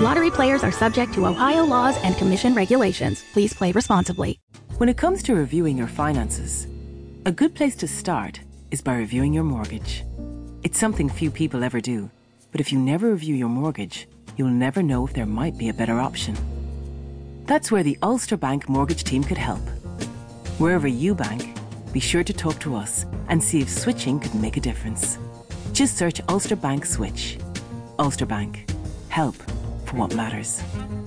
Lottery! 0.00 0.30
Players 0.30 0.64
are 0.64 0.72
subject 0.72 1.12
to 1.12 1.26
Ohio 1.26 1.62
laws 1.62 2.02
and 2.02 2.16
commission 2.16 2.54
regulations. 2.54 3.22
Please 3.34 3.52
play 3.52 3.70
responsibly. 3.70 4.40
When 4.78 4.88
it 4.88 4.96
comes 4.96 5.22
to 5.24 5.34
reviewing 5.34 5.76
your 5.76 5.88
finances, 5.88 6.66
a 7.26 7.30
good 7.30 7.54
place 7.54 7.76
to 7.76 7.86
start 7.86 8.40
is 8.70 8.80
by 8.80 8.96
reviewing 8.96 9.34
your 9.34 9.44
mortgage. 9.44 10.02
It's 10.62 10.78
something 10.78 11.10
few 11.10 11.30
people 11.30 11.62
ever 11.62 11.82
do, 11.82 12.10
but 12.50 12.62
if 12.62 12.72
you 12.72 12.78
never 12.78 13.10
review 13.10 13.34
your 13.34 13.50
mortgage, 13.50 14.08
you'll 14.38 14.48
never 14.48 14.82
know 14.82 15.06
if 15.06 15.12
there 15.12 15.26
might 15.26 15.58
be 15.58 15.68
a 15.68 15.74
better 15.74 16.00
option. 16.00 16.34
That's 17.44 17.70
where 17.70 17.82
the 17.82 17.98
Ulster 18.02 18.38
Bank 18.38 18.70
mortgage 18.70 19.04
team 19.04 19.22
could 19.22 19.36
help. 19.36 19.68
Wherever 20.56 20.88
you 20.88 21.14
bank, 21.14 21.58
be 21.92 22.00
sure 22.00 22.24
to 22.24 22.32
talk 22.32 22.58
to 22.60 22.74
us 22.74 23.04
and 23.28 23.44
see 23.44 23.60
if 23.60 23.68
switching 23.68 24.18
could 24.18 24.34
make 24.34 24.56
a 24.56 24.60
difference. 24.60 25.18
Just 25.74 25.98
search 25.98 26.22
Ulster 26.26 26.56
Bank 26.56 26.86
Switch. 26.86 27.36
Ulster 27.98 28.24
Bank. 28.24 28.70
Help 29.10 29.36
for 29.90 29.96
what 29.96 30.14
matters. 30.14 30.62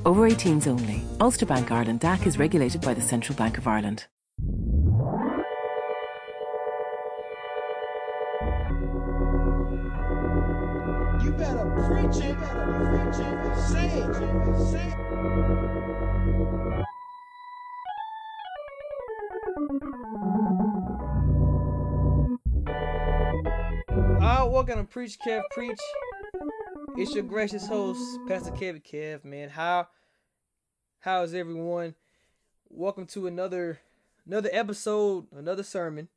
Over 0.05 0.29
18s 0.29 0.67
only. 0.67 1.01
Ulster 1.21 1.45
Bank 1.45 1.71
Ireland 1.71 2.01
DAC 2.01 2.27
is 2.27 2.37
regulated 2.37 2.81
by 2.81 2.93
the 2.93 3.01
Central 3.01 3.37
Bank 3.37 3.57
of 3.57 3.65
Ireland. 3.67 4.07
You 11.23 11.31
better 11.31 11.65
preach 11.87 12.17
it, 12.23 12.37
better 12.37 12.75
preach 12.91 13.19
it, 13.25 13.55
say 13.57 13.87
it, 13.87 14.15
say 14.69 14.87
it. 14.87 14.97
Alright, 24.21 24.51
welcome 24.51 24.77
to 24.79 24.83
Preach 24.83 25.17
Kev 25.25 25.41
Preach. 25.51 25.79
It's 26.95 27.16
your 27.16 27.23
gracious 27.23 27.66
host, 27.66 28.19
Pastor 28.27 28.52
Kevy 28.52 28.80
Kev, 28.80 29.25
man. 29.25 29.49
How 29.49 29.88
how 31.00 31.23
is 31.23 31.33
everyone? 31.33 31.95
Welcome 32.69 33.08
to 33.08 33.25
another 33.25 33.80
another 34.27 34.50
episode, 34.52 35.25
another 35.35 35.63
sermon. 35.63 36.08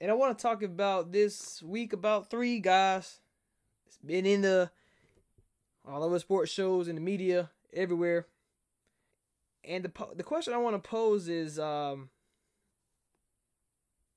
And 0.00 0.10
I 0.10 0.14
want 0.14 0.38
to 0.38 0.42
talk 0.42 0.62
about 0.62 1.12
this 1.12 1.62
week 1.62 1.92
about 1.92 2.30
three 2.30 2.60
guys. 2.60 3.20
It's 3.86 3.98
been 3.98 4.24
in 4.24 4.40
the 4.40 4.70
all 5.86 6.02
over 6.02 6.18
sports 6.18 6.50
shows 6.50 6.88
in 6.88 6.94
the 6.94 7.02
media 7.02 7.50
everywhere. 7.74 8.26
And 9.64 9.84
the 9.84 9.92
the 10.16 10.24
question 10.24 10.54
I 10.54 10.58
want 10.58 10.82
to 10.82 10.88
pose 10.88 11.28
is 11.28 11.58
um 11.58 12.08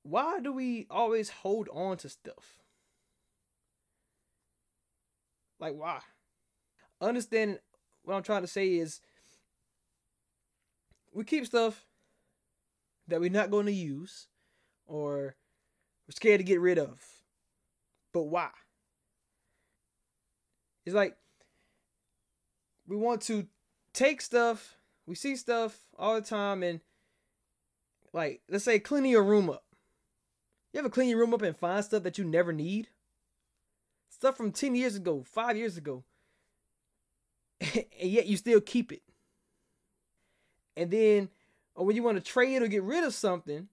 why 0.02 0.40
do 0.40 0.50
we 0.50 0.86
always 0.88 1.28
hold 1.28 1.68
on 1.72 1.98
to 1.98 2.08
stuff? 2.08 2.65
Like 5.58 5.74
why? 5.74 6.00
Understand 7.00 7.58
what 8.04 8.14
I'm 8.14 8.22
trying 8.22 8.42
to 8.42 8.48
say 8.48 8.74
is 8.76 9.00
we 11.12 11.24
keep 11.24 11.46
stuff 11.46 11.86
that 13.08 13.20
we're 13.20 13.30
not 13.30 13.50
going 13.50 13.66
to 13.66 13.72
use 13.72 14.28
or 14.86 15.36
we're 16.06 16.12
scared 16.12 16.40
to 16.40 16.44
get 16.44 16.60
rid 16.60 16.78
of. 16.78 17.00
But 18.12 18.24
why? 18.24 18.50
It's 20.84 20.94
like 20.94 21.16
we 22.86 22.96
want 22.96 23.22
to 23.22 23.46
take 23.92 24.20
stuff, 24.20 24.76
we 25.06 25.14
see 25.14 25.36
stuff 25.36 25.78
all 25.98 26.14
the 26.14 26.20
time 26.20 26.62
and 26.62 26.80
like 28.12 28.40
let's 28.48 28.64
say 28.64 28.78
cleaning 28.78 29.10
your 29.10 29.24
room 29.24 29.50
up. 29.50 29.64
You 30.72 30.80
ever 30.80 30.88
clean 30.88 31.08
your 31.08 31.18
room 31.18 31.34
up 31.34 31.42
and 31.42 31.56
find 31.56 31.84
stuff 31.84 32.02
that 32.04 32.18
you 32.18 32.24
never 32.24 32.52
need? 32.52 32.88
Stuff 34.16 34.38
from 34.38 34.50
10 34.50 34.74
years 34.74 34.96
ago, 34.96 35.22
5 35.26 35.56
years 35.58 35.76
ago. 35.76 36.02
and 37.60 37.84
yet 38.00 38.26
you 38.26 38.38
still 38.38 38.62
keep 38.62 38.90
it. 38.90 39.02
And 40.74 40.90
then 40.90 41.28
or 41.76 41.84
when 41.84 41.94
you 41.94 42.02
want 42.02 42.16
to 42.16 42.22
trade 42.22 42.62
or 42.62 42.66
get 42.66 42.82
rid 42.82 43.04
of 43.04 43.12
something, 43.12 43.68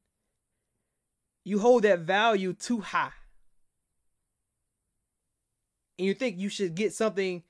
you 1.46 1.60
hold 1.60 1.84
that 1.84 2.00
value 2.00 2.52
too 2.52 2.82
high. 2.82 3.14
And 5.98 6.06
you 6.06 6.14
think 6.14 6.38
you 6.38 6.50
should 6.50 6.76
get 6.76 6.94
something 6.94 7.44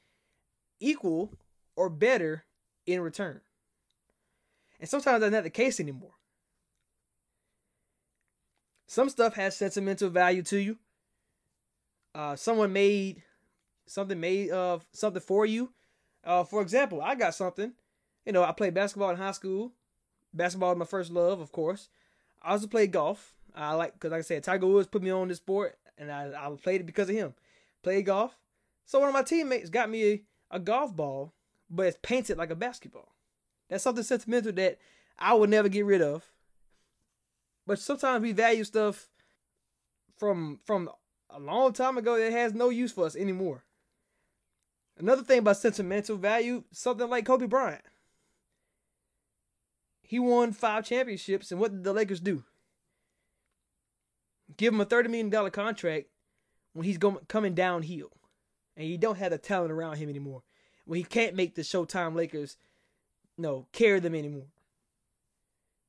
equal 0.79 1.33
or 1.75 1.89
better 1.89 2.45
in 2.85 3.01
return. 3.01 3.41
And 4.79 4.87
sometimes 4.87 5.21
that's 5.21 5.31
not 5.31 5.43
the 5.43 5.49
case 5.49 5.79
anymore. 5.79 6.13
Some 8.85 9.09
stuff 9.09 9.33
has 9.33 9.57
sentimental 9.57 10.11
value 10.11 10.43
to 10.43 10.57
you. 10.57 10.77
Uh, 12.15 12.35
someone 12.35 12.71
made 12.71 13.23
something 13.85 14.19
made 14.19 14.49
of 14.51 14.85
something 14.91 15.21
for 15.21 15.45
you. 15.45 15.71
Uh, 16.23 16.43
for 16.43 16.61
example, 16.61 17.01
I 17.01 17.15
got 17.15 17.35
something. 17.35 17.73
You 18.25 18.31
know, 18.31 18.43
I 18.43 18.51
played 18.51 18.73
basketball 18.73 19.09
in 19.09 19.17
high 19.17 19.31
school. 19.31 19.73
Basketball 20.33 20.69
was 20.69 20.79
my 20.79 20.85
first 20.85 21.11
love, 21.11 21.39
of 21.39 21.51
course. 21.51 21.89
I 22.41 22.51
also 22.51 22.67
played 22.67 22.91
golf. 22.91 23.33
I 23.55 23.73
like 23.73 23.93
because, 23.93 24.11
like 24.11 24.19
I 24.19 24.23
said, 24.23 24.43
Tiger 24.43 24.67
Woods 24.67 24.87
put 24.87 25.03
me 25.03 25.11
on 25.11 25.27
this 25.27 25.37
sport, 25.37 25.77
and 25.97 26.11
I, 26.11 26.31
I 26.35 26.49
played 26.55 26.81
it 26.81 26.85
because 26.85 27.09
of 27.09 27.15
him. 27.15 27.33
Played 27.83 28.05
golf. 28.05 28.37
So 28.85 28.99
one 28.99 29.09
of 29.09 29.13
my 29.13 29.21
teammates 29.23 29.69
got 29.69 29.89
me 29.89 30.11
a, 30.11 30.21
a 30.51 30.59
golf 30.59 30.95
ball, 30.95 31.33
but 31.69 31.87
it's 31.87 31.99
painted 32.01 32.37
like 32.37 32.49
a 32.49 32.55
basketball. 32.55 33.13
That's 33.69 33.83
something 33.83 34.03
sentimental 34.03 34.51
that 34.53 34.79
I 35.17 35.33
would 35.33 35.49
never 35.49 35.69
get 35.69 35.85
rid 35.85 36.01
of. 36.01 36.31
But 37.65 37.79
sometimes 37.79 38.21
we 38.21 38.31
value 38.31 38.63
stuff 38.63 39.07
from 40.17 40.59
from 40.65 40.89
a 41.33 41.39
long 41.39 41.73
time 41.73 41.97
ago 41.97 42.17
that 42.17 42.31
has 42.31 42.53
no 42.53 42.69
use 42.69 42.91
for 42.91 43.05
us 43.05 43.15
anymore. 43.15 43.63
Another 44.97 45.23
thing 45.23 45.39
about 45.39 45.57
sentimental 45.57 46.17
value, 46.17 46.63
something 46.71 47.09
like 47.09 47.25
Kobe 47.25 47.47
Bryant. 47.47 47.81
He 50.03 50.19
won 50.19 50.51
five 50.51 50.85
championships, 50.85 51.51
and 51.51 51.59
what 51.59 51.71
did 51.71 51.83
the 51.83 51.93
Lakers 51.93 52.19
do? 52.19 52.43
Give 54.55 54.73
him 54.73 54.81
a 54.81 54.85
$30 54.85 55.09
million 55.09 55.51
contract 55.51 56.07
when 56.73 56.85
he's 56.85 56.99
going, 56.99 57.17
coming 57.27 57.55
downhill. 57.55 58.11
And 58.77 58.87
you 58.87 58.97
don't 58.97 59.17
have 59.17 59.31
the 59.31 59.37
talent 59.37 59.71
around 59.71 59.97
him 59.97 60.09
anymore. 60.09 60.43
When 60.85 60.97
he 60.97 61.03
can't 61.03 61.35
make 61.35 61.55
the 61.55 61.61
Showtime 61.63 62.15
Lakers 62.15 62.57
no 63.37 63.65
carry 63.71 63.99
them 63.99 64.13
anymore. 64.13 64.47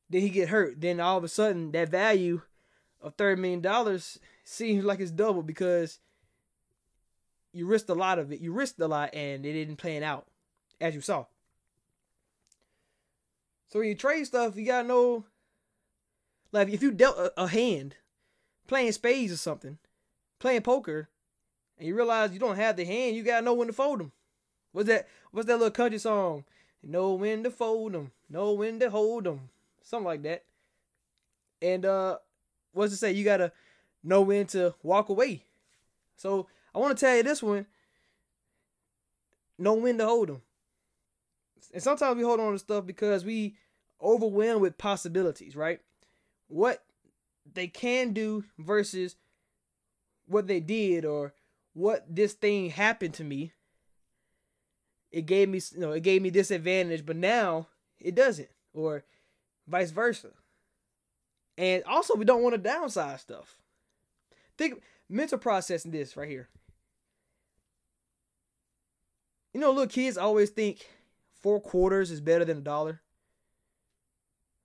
Then 0.09 0.23
he 0.23 0.31
get 0.31 0.49
hurt. 0.49 0.81
Then 0.81 1.01
all 1.01 1.19
of 1.19 1.25
a 1.25 1.29
sudden 1.29 1.73
that 1.73 1.91
value 1.91 2.43
of 3.05 3.17
$30 3.17 3.39
million 3.39 4.01
seems 4.45 4.85
like 4.85 4.99
it's 4.99 5.11
double 5.11 5.43
because 5.43 6.01
you 7.53 7.67
risked 7.67 7.91
a 7.91 7.95
lot 7.95 8.19
of 8.19 8.33
it. 8.33 8.41
You 8.41 8.53
risked 8.53 8.81
a 8.81 8.89
lot 8.89 9.15
and 9.15 9.45
it 9.45 9.53
didn't 9.53 9.77
plan 9.77 10.03
out, 10.03 10.27
as 10.81 10.95
you 10.95 11.01
saw. 11.01 11.27
So 13.69 13.79
when 13.79 13.89
you 13.89 13.95
trade 13.95 14.25
stuff, 14.25 14.57
you 14.57 14.65
gotta 14.65 14.89
know, 14.89 15.25
like 16.51 16.69
if 16.69 16.83
you 16.83 16.91
dealt 16.91 17.19
a, 17.19 17.33
a 17.37 17.47
hand, 17.47 17.97
playing 18.67 18.93
spades 18.93 19.33
or 19.33 19.37
something, 19.37 19.79
playing 20.39 20.63
poker, 20.63 21.09
and 21.79 21.87
you 21.87 21.95
realize 21.95 22.33
you 22.33 22.39
don't 22.39 22.57
have 22.57 22.77
the 22.77 22.85
hand, 22.85 23.17
you 23.17 23.23
gotta 23.23 23.45
know 23.45 23.55
when 23.55 23.67
to 23.67 23.73
fold 23.73 24.01
them. 24.01 24.13
What's 24.73 24.89
that? 24.89 25.09
What's 25.31 25.47
that 25.49 25.59
little 25.59 25.71
country 25.71 25.99
song? 25.99 26.45
Know 26.83 27.15
when 27.15 27.43
to 27.45 27.51
fold 27.51 27.93
them, 27.93 28.13
know 28.29 28.53
when 28.53 28.79
to 28.81 28.91
hold 28.91 29.25
them, 29.25 29.49
something 29.83 30.07
like 30.07 30.23
that. 30.23 30.45
And 31.63 31.85
uh, 31.85 32.19
what's 32.75 32.93
it 32.93 32.99
say? 32.99 33.13
You 33.13 33.25
gotta 33.25 33.53
know 34.03 34.21
when 34.21 34.47
to 34.49 34.75
walk 34.83 35.09
away. 35.09 35.45
So 36.17 36.47
I 36.75 36.79
want 36.79 36.97
to 36.97 37.05
tell 37.05 37.17
you 37.17 37.23
this 37.23 37.43
one. 37.43 37.67
Know 39.59 39.75
when 39.75 39.99
to 39.99 40.07
hold 40.07 40.29
them. 40.29 40.43
And 41.73 41.83
sometimes 41.83 42.17
we 42.17 42.23
hold 42.23 42.41
on 42.41 42.53
to 42.53 42.59
stuff 42.59 42.87
because 42.87 43.25
we 43.25 43.57
overwhelmed 44.03 44.61
with 44.61 44.79
possibilities, 44.79 45.57
right? 45.57 45.81
What 46.49 46.85
they 47.53 47.69
can 47.69 48.13
do 48.13 48.45
versus 48.59 49.17
what 50.27 50.47
they 50.47 50.61
did 50.61 51.05
or 51.05 51.35
what 51.73 52.05
this 52.09 52.35
thing 52.35 52.71
happened 52.71 53.15
to 53.15 53.25
me. 53.25 53.53
It 55.11 55.27
gave 55.27 55.49
me, 55.49 55.61
you 55.73 55.81
know, 55.81 55.93
it 55.93 56.03
gave 56.03 56.23
me 56.23 56.31
this 56.31 56.51
advantage, 56.51 57.07
but 57.07 57.17
now 57.17 57.69
it 58.01 58.15
doesn't, 58.15 58.49
or 58.73 59.05
vice 59.69 59.91
versa. 59.91 60.31
And 61.57 61.85
also, 61.85 62.17
we 62.17 62.25
don't 62.25 62.43
want 62.43 62.55
to 62.55 62.69
downsize 62.69 63.21
stuff. 63.21 63.59
Think 64.59 64.83
mental 65.09 65.39
processing 65.39 65.91
this 65.91 66.17
right 66.17 66.29
here. 66.29 66.49
You 69.53 69.61
know, 69.61 69.71
little 69.71 69.87
kids 69.87 70.19
always 70.19 70.51
think 70.51 70.89
four 71.41 71.61
quarters 71.61 72.11
is 72.11 72.21
better 72.21 72.45
than 72.45 72.59
a 72.59 72.63
dollar. 72.63 73.01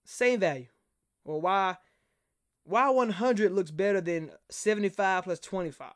Same 0.03 0.39
value. 0.39 0.65
Or 1.23 1.39
why 1.39 1.77
why 2.63 2.89
100 2.89 3.51
looks 3.51 3.71
better 3.71 4.01
than 4.01 4.31
75 4.49 5.23
plus 5.23 5.39
25? 5.39 5.91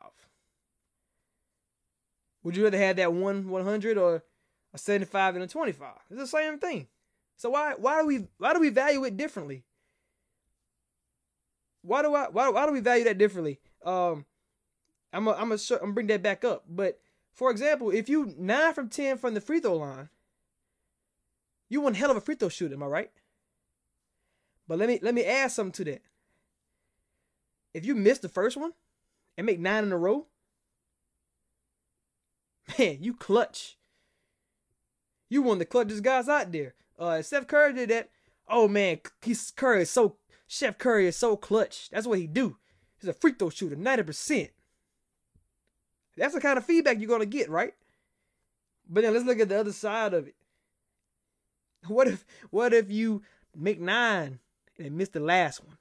Would 2.42 2.56
you 2.56 2.64
rather 2.64 2.78
have 2.78 2.96
that 2.96 3.12
one 3.12 3.48
100 3.48 3.96
or 3.96 4.22
a 4.72 4.78
75 4.78 5.34
and 5.36 5.44
a 5.44 5.46
25? 5.48 5.88
It's 6.10 6.20
the 6.20 6.26
same 6.26 6.58
thing. 6.58 6.86
So 7.36 7.50
why 7.50 7.74
why 7.76 8.00
do 8.00 8.06
we 8.06 8.26
why 8.38 8.52
do 8.52 8.60
we 8.60 8.68
value 8.68 9.04
it 9.04 9.16
differently? 9.16 9.64
Why 11.84 12.00
do 12.02 12.14
I 12.14 12.28
why, 12.28 12.48
why 12.48 12.66
do 12.66 12.72
we 12.72 12.80
value 12.80 13.04
that 13.04 13.18
differently? 13.18 13.60
Um 13.84 14.24
I'm 15.12 15.28
a, 15.28 15.32
I'm 15.32 15.52
a, 15.52 15.58
I'm 15.80 15.94
bring 15.94 16.08
that 16.08 16.22
back 16.22 16.44
up. 16.44 16.64
But 16.68 16.98
for 17.34 17.50
example, 17.50 17.90
if 17.90 18.08
you 18.08 18.34
nine 18.36 18.74
from 18.74 18.88
ten 18.88 19.18
from 19.18 19.34
the 19.34 19.40
free 19.40 19.60
throw 19.60 19.76
line, 19.76 20.08
you 21.68 21.80
one 21.80 21.94
hell 21.94 22.10
of 22.10 22.16
a 22.16 22.20
free 22.20 22.34
throw 22.34 22.48
shooter. 22.48 22.74
Am 22.74 22.82
I 22.82 22.86
right? 22.86 23.10
But 24.66 24.78
let 24.78 24.88
me 24.88 24.98
let 25.02 25.14
me 25.14 25.24
add 25.24 25.52
something 25.52 25.84
to 25.84 25.92
that. 25.92 26.02
If 27.74 27.84
you 27.84 27.94
miss 27.94 28.18
the 28.18 28.28
first 28.28 28.56
one 28.56 28.72
and 29.36 29.44
make 29.44 29.60
nine 29.60 29.84
in 29.84 29.92
a 29.92 29.98
row, 29.98 30.26
man, 32.78 32.98
you 33.00 33.14
clutch. 33.14 33.76
You 35.28 35.42
one 35.42 35.54
of 35.54 35.58
the 35.60 35.66
clutchest 35.66 36.02
guys 36.02 36.28
out 36.28 36.50
there. 36.52 36.74
Uh, 36.98 37.20
Steph 37.22 37.46
Curry 37.46 37.72
did 37.72 37.90
that. 37.90 38.10
Oh 38.48 38.68
man, 38.68 39.00
he's 39.22 39.50
Curry 39.50 39.82
is 39.82 39.90
so 39.90 40.16
Chef 40.46 40.78
Curry 40.78 41.06
is 41.06 41.16
so 41.16 41.36
clutch. 41.36 41.88
That's 41.90 42.06
what 42.06 42.18
he 42.18 42.26
do. 42.26 42.56
He's 42.98 43.08
a 43.08 43.12
free 43.12 43.32
throw 43.32 43.50
shooter, 43.50 43.76
ninety 43.76 44.02
percent. 44.02 44.50
That's 46.16 46.34
the 46.34 46.40
kind 46.40 46.58
of 46.58 46.64
feedback 46.64 46.98
you're 46.98 47.08
gonna 47.08 47.26
get, 47.26 47.50
right? 47.50 47.74
But 48.88 49.02
then 49.02 49.14
let's 49.14 49.24
look 49.24 49.40
at 49.40 49.48
the 49.48 49.58
other 49.58 49.72
side 49.72 50.14
of 50.14 50.26
it. 50.26 50.34
What 51.86 52.08
if 52.08 52.24
what 52.50 52.72
if 52.72 52.90
you 52.90 53.22
make 53.54 53.80
nine 53.80 54.38
and 54.78 54.96
miss 54.96 55.10
the 55.10 55.20
last 55.20 55.64
one? 55.64 55.76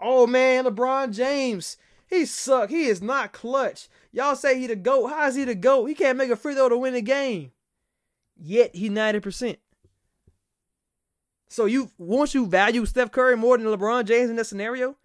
Oh 0.00 0.26
man, 0.26 0.64
LeBron 0.64 1.14
James, 1.14 1.76
he 2.08 2.24
suck. 2.24 2.70
He 2.70 2.86
is 2.86 3.00
not 3.00 3.32
clutch. 3.32 3.88
Y'all 4.12 4.36
say 4.36 4.58
he 4.58 4.66
the 4.66 4.76
GOAT. 4.76 5.08
How 5.08 5.26
is 5.26 5.34
he 5.34 5.44
the 5.44 5.54
GOAT? 5.54 5.86
He 5.86 5.94
can't 5.94 6.18
make 6.18 6.30
a 6.30 6.36
free 6.36 6.54
throw 6.54 6.68
to 6.68 6.78
win 6.78 6.94
the 6.94 7.02
game. 7.02 7.52
Yet 8.36 8.74
he 8.74 8.90
90%. 8.90 9.58
So 11.48 11.66
you 11.66 11.90
once 11.98 12.34
you 12.34 12.46
value 12.46 12.84
Steph 12.86 13.12
Curry 13.12 13.36
more 13.36 13.56
than 13.56 13.66
LeBron 13.66 14.04
James 14.06 14.30
in 14.30 14.36
that 14.36 14.46
scenario? 14.46 14.96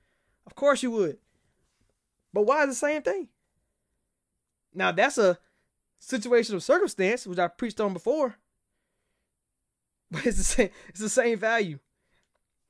Of 0.45 0.55
course 0.55 0.81
you 0.81 0.91
would. 0.91 1.17
But 2.33 2.43
why 2.43 2.63
is 2.63 2.69
the 2.69 2.75
same 2.75 3.01
thing? 3.01 3.27
Now 4.73 4.91
that's 4.91 5.17
a 5.17 5.37
situation 5.99 6.55
of 6.55 6.63
circumstance, 6.63 7.27
which 7.27 7.39
I 7.39 7.47
preached 7.47 7.81
on 7.81 7.93
before. 7.93 8.35
But 10.11 10.25
it's 10.25 10.37
the 10.37 10.43
same, 10.43 10.69
it's 10.87 11.01
the 11.01 11.09
same 11.09 11.37
value. 11.37 11.77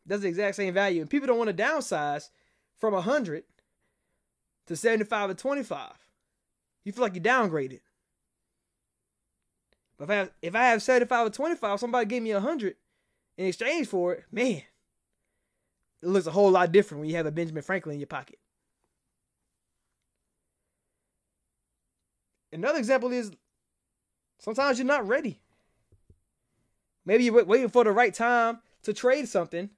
That's 0.06 0.24
the 0.24 0.28
exact 0.28 0.58
same 0.58 0.74
value. 0.74 1.00
And 1.00 1.10
people 1.10 1.28
don't 1.28 1.38
want 1.38 1.56
to 1.56 1.64
downsize 1.64 2.32
from 2.80 2.94
100 2.94 3.46
to 4.68 4.76
75 4.76 5.30
or 5.30 5.34
25. 5.36 5.92
You 6.84 6.92
feel 6.92 7.04
like 7.04 7.16
you 7.16 7.22
downgraded. 7.22 7.80
But 9.98 10.04
if 10.04 10.10
I 10.10 10.16
have, 10.16 10.32
if 10.42 10.56
I 10.56 10.64
have 10.64 10.82
75 10.82 11.28
or 11.28 11.30
25, 11.30 11.80
somebody 11.80 12.06
gave 12.08 12.24
me 12.24 12.34
100 12.34 12.76
in 13.40 13.46
exchange 13.46 13.88
for 13.88 14.16
it, 14.16 14.26
man, 14.34 14.62
it 16.02 16.08
looks 16.10 16.28
a 16.28 16.32
whole 16.32 16.52
lot 16.52 16.74
different 16.74 17.00
when 17.00 17.10
you 17.10 17.16
have 17.16 17.26
a 17.26 17.32
Benjamin 17.32 17.64
Franklin 17.64 17.94
in 17.94 18.02
your 18.02 18.08
pocket. 18.08 18.38
Another 22.52 22.80
example 22.80 23.14
is 23.14 23.32
sometimes 24.40 24.78
you're 24.78 24.86
not 24.86 25.08
ready. 25.08 25.40
Maybe 27.06 27.24
you're 27.24 27.46
waiting 27.46 27.70
for 27.70 27.86
the 27.86 27.94
right 27.94 28.14
time 28.14 28.60
to 28.84 28.92
trade 28.92 29.30
something 29.30 29.70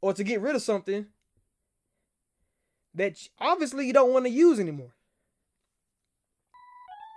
or 0.00 0.14
to 0.14 0.24
get 0.24 0.40
rid 0.40 0.56
of 0.56 0.62
something 0.62 1.04
that 2.94 3.18
obviously 3.38 3.86
you 3.86 3.92
don't 3.92 4.14
want 4.14 4.24
to 4.24 4.30
use 4.30 4.58
anymore. 4.58 4.94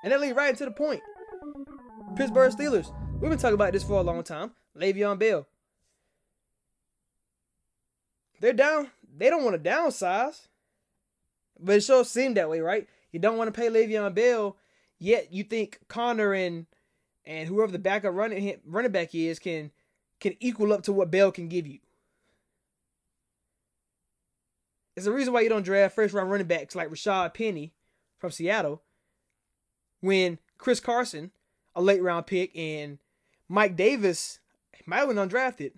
And 0.03 0.11
that 0.11 0.19
leads 0.19 0.35
right 0.35 0.49
into 0.49 0.65
the 0.65 0.71
point. 0.71 1.01
Pittsburgh 2.17 2.51
Steelers. 2.51 3.04
We've 3.21 3.29
been 3.29 3.39
talking 3.39 3.55
about 3.55 3.71
this 3.73 3.83
for 3.83 3.99
a 3.99 4.03
long 4.03 4.23
time. 4.23 4.51
Le'Veon 4.77 5.17
Bell. 5.17 5.47
They're 8.41 8.53
down. 8.53 8.91
They 9.17 9.29
don't 9.29 9.43
want 9.43 9.61
to 9.61 9.69
downsize. 9.69 10.47
But 11.59 11.77
it 11.77 11.83
sure 11.83 12.03
seemed 12.03 12.37
that 12.37 12.49
way, 12.49 12.59
right? 12.59 12.87
You 13.11 13.19
don't 13.19 13.37
want 13.37 13.51
to 13.53 13.59
pay 13.59 13.69
Le'Veon 13.69 14.13
Bell, 14.13 14.57
yet 14.99 15.31
you 15.31 15.43
think 15.43 15.79
Conner 15.87 16.33
and 16.33 16.65
and 17.25 17.47
whoever 17.47 17.71
the 17.71 17.79
backup 17.79 18.13
running 18.13 18.57
running 18.65 18.91
back 18.91 19.15
is 19.15 19.39
can 19.39 19.71
can 20.19 20.35
equal 20.39 20.73
up 20.73 20.83
to 20.83 20.93
what 20.93 21.09
Bell 21.09 21.31
can 21.31 21.47
give 21.47 21.65
you. 21.65 21.79
It's 24.95 25.05
the 25.05 25.11
reason 25.11 25.33
why 25.33 25.41
you 25.41 25.49
don't 25.49 25.63
draft 25.63 25.95
first 25.95 26.13
round 26.13 26.29
running 26.29 26.47
backs 26.47 26.75
like 26.75 26.89
Rashaad 26.89 27.33
Penny 27.33 27.73
from 28.17 28.31
Seattle 28.31 28.81
when 30.01 30.37
Chris 30.57 30.79
Carson, 30.79 31.31
a 31.73 31.81
late 31.81 32.03
round 32.03 32.27
pick, 32.27 32.55
and 32.55 32.99
Mike 33.47 33.75
Davis 33.75 34.39
might 34.85 34.97
have 34.97 35.07
been 35.09 35.17
undrafted, 35.17 35.73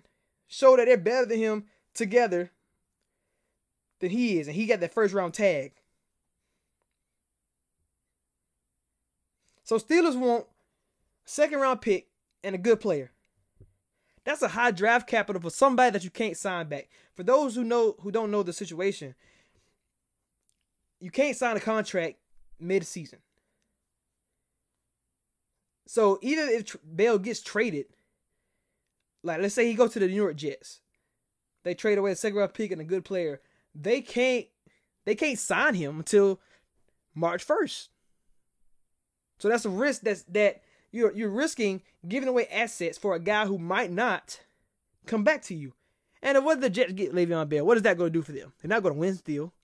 show 0.46 0.76
that 0.76 0.86
they're 0.86 0.96
better 0.96 1.26
than 1.26 1.38
him 1.38 1.64
together 1.94 2.50
than 4.00 4.10
he 4.10 4.38
is, 4.38 4.46
and 4.46 4.56
he 4.56 4.66
got 4.66 4.80
that 4.80 4.94
first 4.94 5.14
round 5.14 5.34
tag. 5.34 5.72
So 9.64 9.78
Steelers 9.78 10.18
want 10.18 10.46
second 11.24 11.58
round 11.58 11.82
pick 11.82 12.08
and 12.42 12.54
a 12.54 12.58
good 12.58 12.80
player. 12.80 13.10
That's 14.24 14.42
a 14.42 14.48
high 14.48 14.70
draft 14.70 15.06
capital 15.06 15.40
for 15.40 15.50
somebody 15.50 15.90
that 15.90 16.04
you 16.04 16.10
can't 16.10 16.36
sign 16.36 16.68
back. 16.68 16.88
For 17.14 17.22
those 17.22 17.54
who 17.54 17.64
know 17.64 17.96
who 18.00 18.10
don't 18.10 18.30
know 18.30 18.42
the 18.42 18.52
situation, 18.52 19.14
you 21.00 21.10
can't 21.10 21.36
sign 21.36 21.56
a 21.56 21.60
contract 21.60 22.16
mid-season. 22.58 23.20
So 25.88 26.18
even 26.20 26.50
if 26.50 26.76
Bell 26.84 27.18
gets 27.18 27.40
traded, 27.40 27.86
like 29.22 29.40
let's 29.40 29.54
say 29.54 29.66
he 29.66 29.72
goes 29.72 29.94
to 29.94 29.98
the 29.98 30.06
New 30.06 30.14
York 30.14 30.36
Jets, 30.36 30.80
they 31.64 31.72
trade 31.72 31.96
away 31.96 32.10
a 32.10 32.16
second 32.16 32.36
round 32.36 32.52
pick 32.52 32.70
and 32.70 32.80
a 32.82 32.84
good 32.84 33.06
player. 33.06 33.40
They 33.74 34.02
can't 34.02 34.46
they 35.06 35.14
can't 35.14 35.38
sign 35.38 35.72
him 35.72 35.98
until 35.98 36.40
March 37.14 37.42
first. 37.42 37.88
So 39.38 39.48
that's 39.48 39.64
a 39.64 39.70
risk 39.70 40.02
that's 40.02 40.24
that 40.24 40.60
you're 40.92 41.12
you're 41.14 41.30
risking 41.30 41.80
giving 42.06 42.28
away 42.28 42.46
assets 42.48 42.98
for 42.98 43.14
a 43.14 43.18
guy 43.18 43.46
who 43.46 43.56
might 43.56 43.90
not 43.90 44.40
come 45.06 45.24
back 45.24 45.40
to 45.44 45.54
you. 45.54 45.72
And 46.20 46.36
if 46.36 46.44
what 46.44 46.60
the 46.60 46.68
Jets 46.68 46.92
get 46.92 47.14
Le'Veon 47.14 47.48
Bell? 47.48 47.64
What 47.64 47.78
is 47.78 47.82
that 47.84 47.96
going 47.96 48.12
to 48.12 48.18
do 48.18 48.22
for 48.22 48.32
them? 48.32 48.52
They're 48.60 48.68
not 48.68 48.82
going 48.82 48.94
to 48.94 49.00
win 49.00 49.14
still. 49.14 49.54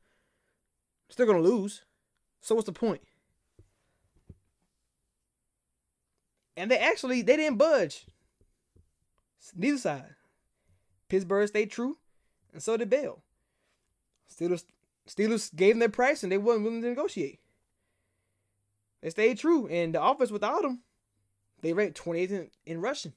Still 1.11 1.27
going 1.27 1.43
to 1.43 1.47
lose. 1.47 1.83
So 2.41 2.55
what's 2.55 2.65
the 2.65 2.73
point? 2.73 3.03
And 6.57 6.71
they 6.71 6.79
actually 6.79 7.23
they 7.23 7.37
didn't 7.37 7.59
budge. 7.59 8.07
Neither 9.55 9.79
side. 9.79 10.15
Pittsburgh 11.09 11.49
stayed 11.49 11.71
true, 11.71 11.99
and 12.53 12.63
so 12.63 12.77
did 12.77 12.91
Bell. 12.91 13.23
Steelers 14.33 14.65
Steelers 15.09 15.55
gave 15.55 15.75
them 15.75 15.81
their 15.81 15.89
price 15.89 16.23
and 16.23 16.33
they 16.33 16.39
wasn't 16.39 16.65
willing 16.65 16.83
to 16.83 16.89
negotiate. 16.89 17.41
They 19.03 19.11
stayed 19.11 19.39
true. 19.39 19.67
And 19.69 19.95
the 19.95 20.03
offense 20.03 20.31
without 20.31 20.63
them, 20.63 20.81
they 21.61 21.73
ranked 21.73 22.03
28th 22.03 22.31
in, 22.31 22.51
in 22.67 22.81
rushing. 22.81 23.13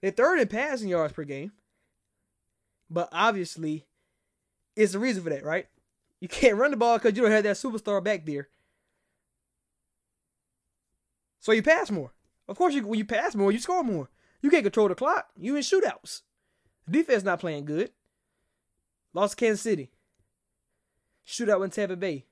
They're 0.00 0.10
third 0.10 0.40
in 0.40 0.48
passing 0.48 0.88
yards 0.88 1.12
per 1.12 1.24
game. 1.24 1.52
But 2.88 3.08
obviously, 3.12 3.84
it's 4.74 4.92
the 4.92 4.98
reason 4.98 5.22
for 5.22 5.30
that, 5.30 5.44
right? 5.44 5.66
You 6.20 6.28
can't 6.28 6.56
run 6.56 6.70
the 6.70 6.76
ball 6.76 6.96
because 6.96 7.16
you 7.16 7.22
don't 7.22 7.32
have 7.32 7.44
that 7.44 7.56
superstar 7.56 8.02
back 8.02 8.24
there. 8.24 8.48
So 11.46 11.52
you 11.52 11.62
pass 11.62 11.92
more. 11.92 12.10
Of 12.48 12.58
course, 12.58 12.74
you, 12.74 12.84
when 12.84 12.98
you 12.98 13.04
pass 13.04 13.36
more, 13.36 13.52
you 13.52 13.60
score 13.60 13.84
more. 13.84 14.08
You 14.42 14.50
can't 14.50 14.64
control 14.64 14.88
the 14.88 14.96
clock. 14.96 15.28
You 15.38 15.54
in 15.54 15.62
shootouts. 15.62 16.22
Defense 16.90 17.22
not 17.22 17.38
playing 17.38 17.66
good. 17.66 17.92
Lost 19.14 19.36
Kansas 19.36 19.60
City. 19.60 19.92
Shootout 21.24 21.62
in 21.62 21.70
Tampa 21.70 21.94
Bay. 21.94 22.24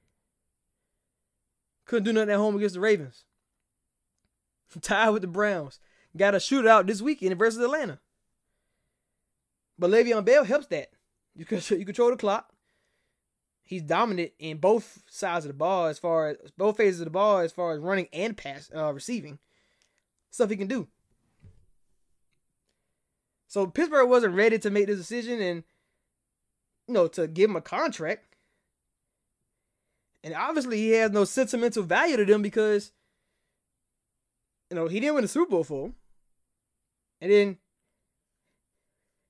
Couldn't 1.85 2.06
do 2.06 2.12
nothing 2.12 2.30
at 2.30 2.38
home 2.38 2.56
against 2.56 2.75
the 2.75 2.80
Ravens. 2.80 3.25
tied 4.80 5.11
with 5.11 5.23
the 5.23 5.28
Browns. 5.28 5.78
Got 6.16 6.35
a 6.35 6.38
shootout 6.38 6.88
this 6.88 7.00
weekend 7.00 7.38
versus 7.38 7.62
Atlanta. 7.62 8.00
But 9.78 9.90
Le'Veon 9.90 10.25
Bell 10.25 10.42
helps 10.42 10.66
that. 10.66 10.88
You 11.37 11.47
you 11.71 11.85
control 11.85 12.11
the 12.11 12.16
clock. 12.16 12.52
He's 13.66 13.83
dominant 13.83 14.33
in 14.38 14.59
both 14.59 15.02
sides 15.09 15.47
of 15.47 15.49
the 15.49 15.54
ball 15.54 15.87
as 15.87 15.99
far 15.99 16.28
as 16.28 16.50
both 16.56 16.76
phases 16.76 17.00
of 17.00 17.06
the 17.06 17.11
ball 17.11 17.38
as 17.38 17.50
far 17.50 17.73
as 17.73 17.80
running 17.80 18.09
and 18.12 18.37
pass 18.37 18.71
uh, 18.75 18.92
receiving. 18.92 19.38
Stuff 20.30 20.50
he 20.50 20.56
can 20.56 20.68
do. 20.68 20.87
So 23.49 23.66
Pittsburgh 23.66 24.09
wasn't 24.09 24.35
ready 24.35 24.59
to 24.59 24.71
make 24.71 24.87
the 24.87 24.94
decision 24.94 25.40
and 25.40 25.64
you 26.87 26.94
know 26.94 27.06
to 27.09 27.26
give 27.26 27.49
him 27.49 27.56
a 27.56 27.62
contract. 27.62 28.26
And 30.23 30.35
obviously 30.35 30.76
he 30.78 30.90
has 30.90 31.11
no 31.11 31.25
sentimental 31.25 31.85
value 31.85 32.18
to 32.18 32.25
them 32.26 32.42
because 32.42 32.92
you 34.71 34.76
know 34.76 34.88
he 34.88 35.00
didn't 35.00 35.14
win 35.14 35.23
the 35.23 35.28
Super 35.28 35.50
Bowl 35.50 35.64
for 35.64 35.83
them. 35.85 35.94
And 37.23 37.33
then 37.33 37.59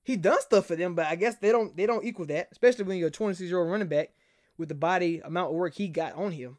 he 0.03 0.17
done 0.17 0.41
stuff 0.41 0.65
for 0.65 0.75
them, 0.75 0.93
but 0.93 1.05
I 1.07 1.15
guess 1.15 1.37
they 1.37 1.53
don't 1.53 1.77
they 1.77 1.85
don't 1.85 2.03
equal 2.03 2.25
that, 2.25 2.49
especially 2.51 2.83
when 2.83 2.97
you're 2.97 3.07
a 3.07 3.11
26 3.11 3.49
year 3.49 3.59
old 3.59 3.71
running 3.71 3.87
back 3.87 4.09
with 4.57 4.69
the 4.69 4.75
body 4.75 5.21
amount 5.23 5.51
of 5.51 5.55
work 5.55 5.75
he 5.75 5.87
got 5.87 6.13
on 6.13 6.31
him. 6.31 6.57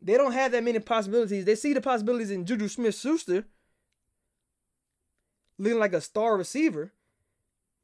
They 0.00 0.16
don't 0.16 0.32
have 0.32 0.52
that 0.52 0.62
many 0.62 0.78
possibilities. 0.78 1.44
They 1.44 1.56
see 1.56 1.72
the 1.72 1.80
possibilities 1.80 2.30
in 2.30 2.46
Juju 2.46 2.68
Smith 2.68 2.94
Schuster 2.94 3.44
looking 5.58 5.78
like 5.78 5.94
a 5.94 6.00
star 6.00 6.36
receiver, 6.36 6.92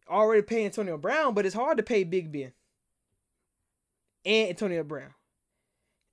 already 0.09 0.43
paying 0.43 0.67
Antonio 0.67 0.97
Brown, 0.99 1.35
but 1.35 1.47
it's 1.47 1.55
hard 1.55 1.79
to 1.79 1.83
pay 1.83 2.05
Big 2.05 2.31
Ben 2.31 2.53
and 4.25 4.51
Antonio 4.51 4.85
Brown 4.85 5.15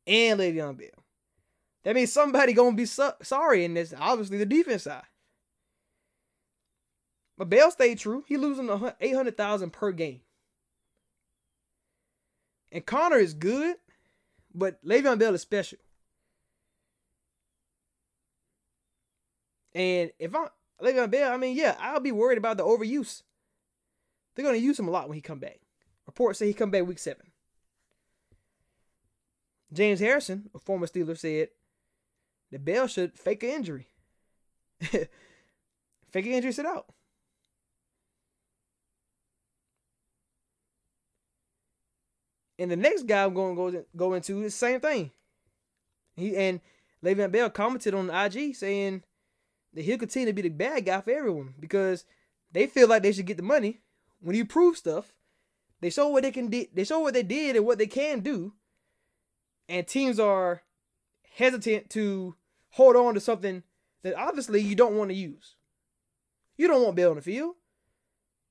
and 0.08 0.40
Le'Veon 0.40 0.78
Bell. 0.78 1.04
That 1.84 1.96
means 1.96 2.12
somebody 2.12 2.54
gonna 2.54 2.76
be 2.76 2.86
so- 2.86 3.16
sorry 3.22 3.64
in 3.64 3.74
this. 3.74 3.94
Obviously, 3.98 4.38
the 4.38 4.46
defense 4.46 4.84
side. 4.84 5.04
But 7.38 7.50
Bell 7.50 7.72
stayed 7.72 8.00
true. 8.00 8.26
He 8.28 8.36
losing 8.36 8.70
eight 9.00 9.16
hundred 9.16 9.38
thousand 9.38 9.72
per 9.72 9.92
game. 9.92 10.22
And 12.72 12.86
Conner 12.86 13.18
is 13.18 13.34
good, 13.34 13.78
but 14.54 14.84
Le'Veon 14.86 15.20
Bell 15.20 15.34
is 15.34 15.42
special. 15.42 15.80
And 19.74 20.12
if 20.20 20.36
I'm 20.36 20.48
Le'Veon 20.82 21.12
Bell, 21.12 21.32
I 21.32 21.38
mean, 21.38 21.56
yeah, 21.56 21.76
I'll 21.80 22.00
be 22.00 22.12
worried 22.12 22.38
about 22.38 22.58
the 22.58 22.66
overuse. 22.66 23.24
They're 24.36 24.46
gonna 24.46 24.58
use 24.58 24.80
him 24.80 24.88
a 24.88 24.92
lot 24.92 25.08
when 25.08 25.16
he 25.16 25.22
come 25.22 25.40
back. 25.40 25.60
Reports 26.06 26.40
say 26.40 26.48
he 26.48 26.54
come 26.54 26.72
back 26.72 26.86
week 26.86 27.00
seven. 27.00 27.28
James 29.72 30.00
Harrison, 30.00 30.50
a 30.56 30.60
former 30.60 30.88
Steeler, 30.88 31.18
said 31.18 31.50
that 32.52 32.66
Bell 32.66 32.88
should 32.88 33.18
fake 33.18 33.44
an 33.44 33.50
injury. 33.50 33.88
fake 34.82 35.10
an 36.16 36.32
injury, 36.32 36.52
sit 36.52 36.66
out. 36.66 36.88
And 42.60 42.70
the 42.70 42.76
next 42.76 43.04
guy 43.08 43.24
I'm 43.24 43.34
going 43.34 43.56
to 43.56 43.72
go, 43.72 43.86
go 43.96 44.14
into 44.14 44.40
is 44.44 44.54
the 44.54 44.58
same 44.58 44.82
thing. 44.82 45.12
He 46.16 46.36
and 46.36 46.60
Le'Veon 47.04 47.32
Bell 47.32 47.50
commented 47.50 47.94
on 47.94 48.10
IG 48.10 48.56
saying 48.56 49.04
that 49.74 49.84
he'll 49.84 49.98
continue 49.98 50.28
to 50.28 50.34
be 50.34 50.42
the 50.42 50.50
bad 50.50 50.86
guy 50.86 51.00
for 51.00 51.12
everyone 51.12 51.54
because 51.58 52.04
they 52.52 52.68
feel 52.68 52.90
like 52.90 53.02
they 53.02 53.14
should 53.14 53.26
get 53.26 53.38
the 53.38 53.44
money. 53.44 53.80
When 54.20 54.36
you 54.36 54.46
prove 54.46 54.76
stuff, 54.76 55.14
they 55.80 55.90
show 55.90 56.10
what 56.10 56.24
they 56.24 56.32
can 56.32 56.48
do. 56.48 56.66
They 56.74 56.84
show 56.84 57.00
what 57.00 57.14
they 57.14 57.24
did 57.24 57.56
and 57.56 57.66
what 57.66 57.78
they 57.78 57.88
can 57.88 58.20
do, 58.20 58.54
and 59.70 59.88
teams 59.88 60.20
are 60.20 60.64
hesitant 61.36 61.90
to 61.92 62.36
hold 62.72 62.98
on 62.98 63.14
to 63.14 63.22
something 63.22 63.64
that 64.04 64.16
obviously 64.16 64.60
you 64.60 64.76
don't 64.76 64.98
want 64.98 65.10
to 65.12 65.16
use. 65.16 65.56
You 66.58 66.68
don't 66.68 66.84
want 66.84 66.98
Bell 66.98 67.12
on 67.12 67.16
the 67.16 67.22
field. 67.22 67.56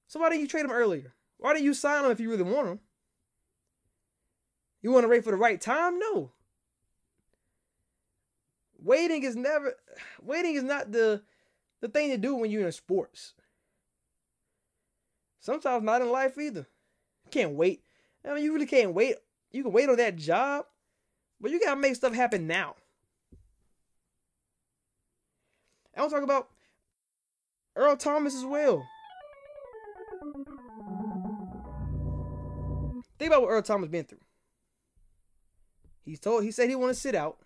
So 0.07 0.21
why 0.21 0.31
didn't 0.31 0.41
you 0.41 0.49
trade 0.49 0.65
him 0.65 0.71
earlier? 0.71 1.15
Why 1.37 1.53
didn't 1.53 1.67
you 1.67 1.75
sign 1.75 2.07
him 2.07 2.11
if 2.11 2.21
you 2.21 2.31
really 2.31 2.45
want 2.45 2.69
him? 2.69 2.81
You 4.83 4.93
want 4.93 5.05
to 5.05 5.09
wait 5.09 5.25
for 5.25 5.31
the 5.31 5.37
right 5.37 5.61
time? 5.61 5.99
No. 5.99 6.33
Waiting 8.81 9.25
is 9.25 9.35
never 9.35 9.75
waiting 10.23 10.55
is 10.55 10.63
not 10.63 10.93
the 10.93 11.23
the 11.81 11.89
thing 11.89 12.11
to 12.11 12.17
do 12.17 12.37
when 12.37 12.51
you're 12.51 12.67
in 12.67 12.73
sports. 12.73 13.35
Sometimes 15.41 15.83
not 15.83 16.03
in 16.03 16.11
life 16.11 16.39
either. 16.39 16.67
You 17.25 17.31
can't 17.31 17.53
wait. 17.53 17.83
I 18.25 18.35
mean, 18.35 18.45
you 18.45 18.53
really 18.53 18.67
can't 18.67 18.95
wait. 18.95 19.17
You 19.51 19.63
can 19.63 19.73
wait 19.73 19.89
on 19.89 19.97
that 19.97 20.17
job, 20.17 20.67
but 21.41 21.51
you 21.51 21.61
gotta 21.61 21.81
make 21.81 21.97
stuff 21.97 22.15
happen 22.15 22.47
now. 22.47 22.77
I 25.97 26.01
want 26.01 26.13
to 26.13 26.17
talk 26.17 26.25
about 26.25 26.49
Earl 27.75 27.97
Thomas 27.97 28.37
as 28.37 28.45
well. 28.45 28.87
Think 33.19 33.33
about 33.33 33.43
what 33.43 33.49
Earl 33.49 33.63
Thomas 33.63 33.89
been 33.89 34.05
through. 34.05 34.19
He's 36.09 36.21
told 36.21 36.43
he 36.43 36.51
said 36.51 36.71
he 36.71 36.75
want 36.75 36.95
to 36.95 36.99
sit 36.99 37.15
out. 37.15 37.37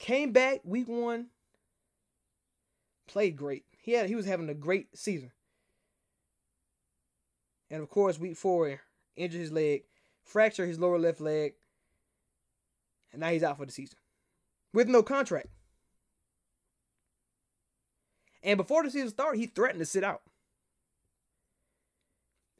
Came 0.00 0.32
back 0.32 0.60
week 0.64 0.88
one. 0.88 1.28
Played 3.06 3.36
great. 3.36 3.64
He 3.78 3.92
had 3.92 4.08
he 4.08 4.16
was 4.16 4.26
having 4.26 4.48
a 4.48 4.54
great 4.54 4.98
season. 4.98 5.30
And 7.70 7.80
of 7.80 7.88
course, 7.90 8.18
week 8.18 8.36
four, 8.36 8.80
injured 9.14 9.40
his 9.40 9.52
leg, 9.52 9.84
fractured 10.24 10.66
his 10.66 10.80
lower 10.80 10.98
left 10.98 11.20
leg, 11.20 11.54
and 13.12 13.20
now 13.20 13.28
he's 13.28 13.44
out 13.44 13.56
for 13.56 13.66
the 13.66 13.70
season. 13.70 13.96
With 14.72 14.88
no 14.88 15.04
contract. 15.04 15.46
And 18.42 18.56
before 18.56 18.82
the 18.82 18.90
season 18.90 19.10
started, 19.10 19.38
he 19.38 19.46
threatened 19.46 19.78
to 19.78 19.86
sit 19.86 20.02
out. 20.02 20.22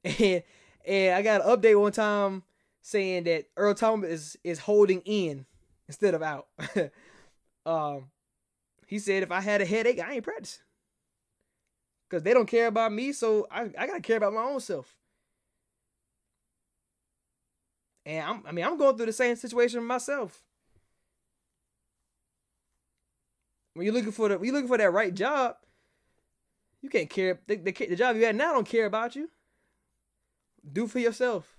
And 0.20 0.44
and 0.86 1.14
I 1.14 1.22
got 1.22 1.40
an 1.40 1.48
update 1.48 1.80
one 1.80 1.92
time 1.92 2.42
saying 2.84 3.24
that 3.24 3.46
Earl 3.56 3.72
Thomas 3.72 4.10
is, 4.10 4.36
is 4.44 4.58
holding 4.58 5.00
in 5.06 5.46
instead 5.88 6.12
of 6.12 6.22
out. 6.22 6.48
um, 7.66 8.10
he 8.86 8.98
said 8.98 9.22
if 9.22 9.32
I 9.32 9.40
had 9.40 9.62
a 9.62 9.64
headache, 9.64 9.98
I 9.98 10.12
ain't 10.12 10.24
practicing. 10.24 10.62
Cause 12.10 12.22
they 12.22 12.34
don't 12.34 12.46
care 12.46 12.66
about 12.66 12.92
me, 12.92 13.12
so 13.12 13.48
I, 13.50 13.70
I 13.78 13.86
gotta 13.86 14.02
care 14.02 14.18
about 14.18 14.34
my 14.34 14.42
own 14.42 14.60
self. 14.60 14.98
And 18.04 18.22
I'm, 18.22 18.42
I 18.46 18.52
mean, 18.52 18.66
I'm 18.66 18.76
going 18.76 18.98
through 18.98 19.06
the 19.06 19.12
same 19.14 19.34
situation 19.34 19.82
myself. 19.82 20.42
When 23.72 23.86
you're 23.86 23.94
looking 23.94 24.12
for 24.12 24.28
the, 24.28 24.38
you're 24.40 24.52
looking 24.52 24.68
for 24.68 24.76
that 24.78 24.92
right 24.92 25.12
job, 25.12 25.56
you 26.82 26.90
can't 26.90 27.08
care. 27.08 27.40
The, 27.46 27.56
the, 27.56 27.72
the 27.72 27.96
job 27.96 28.14
you 28.16 28.26
had 28.26 28.36
now 28.36 28.52
don't 28.52 28.68
care 28.68 28.84
about 28.84 29.16
you. 29.16 29.30
Do 30.70 30.86
for 30.86 30.98
yourself. 30.98 31.53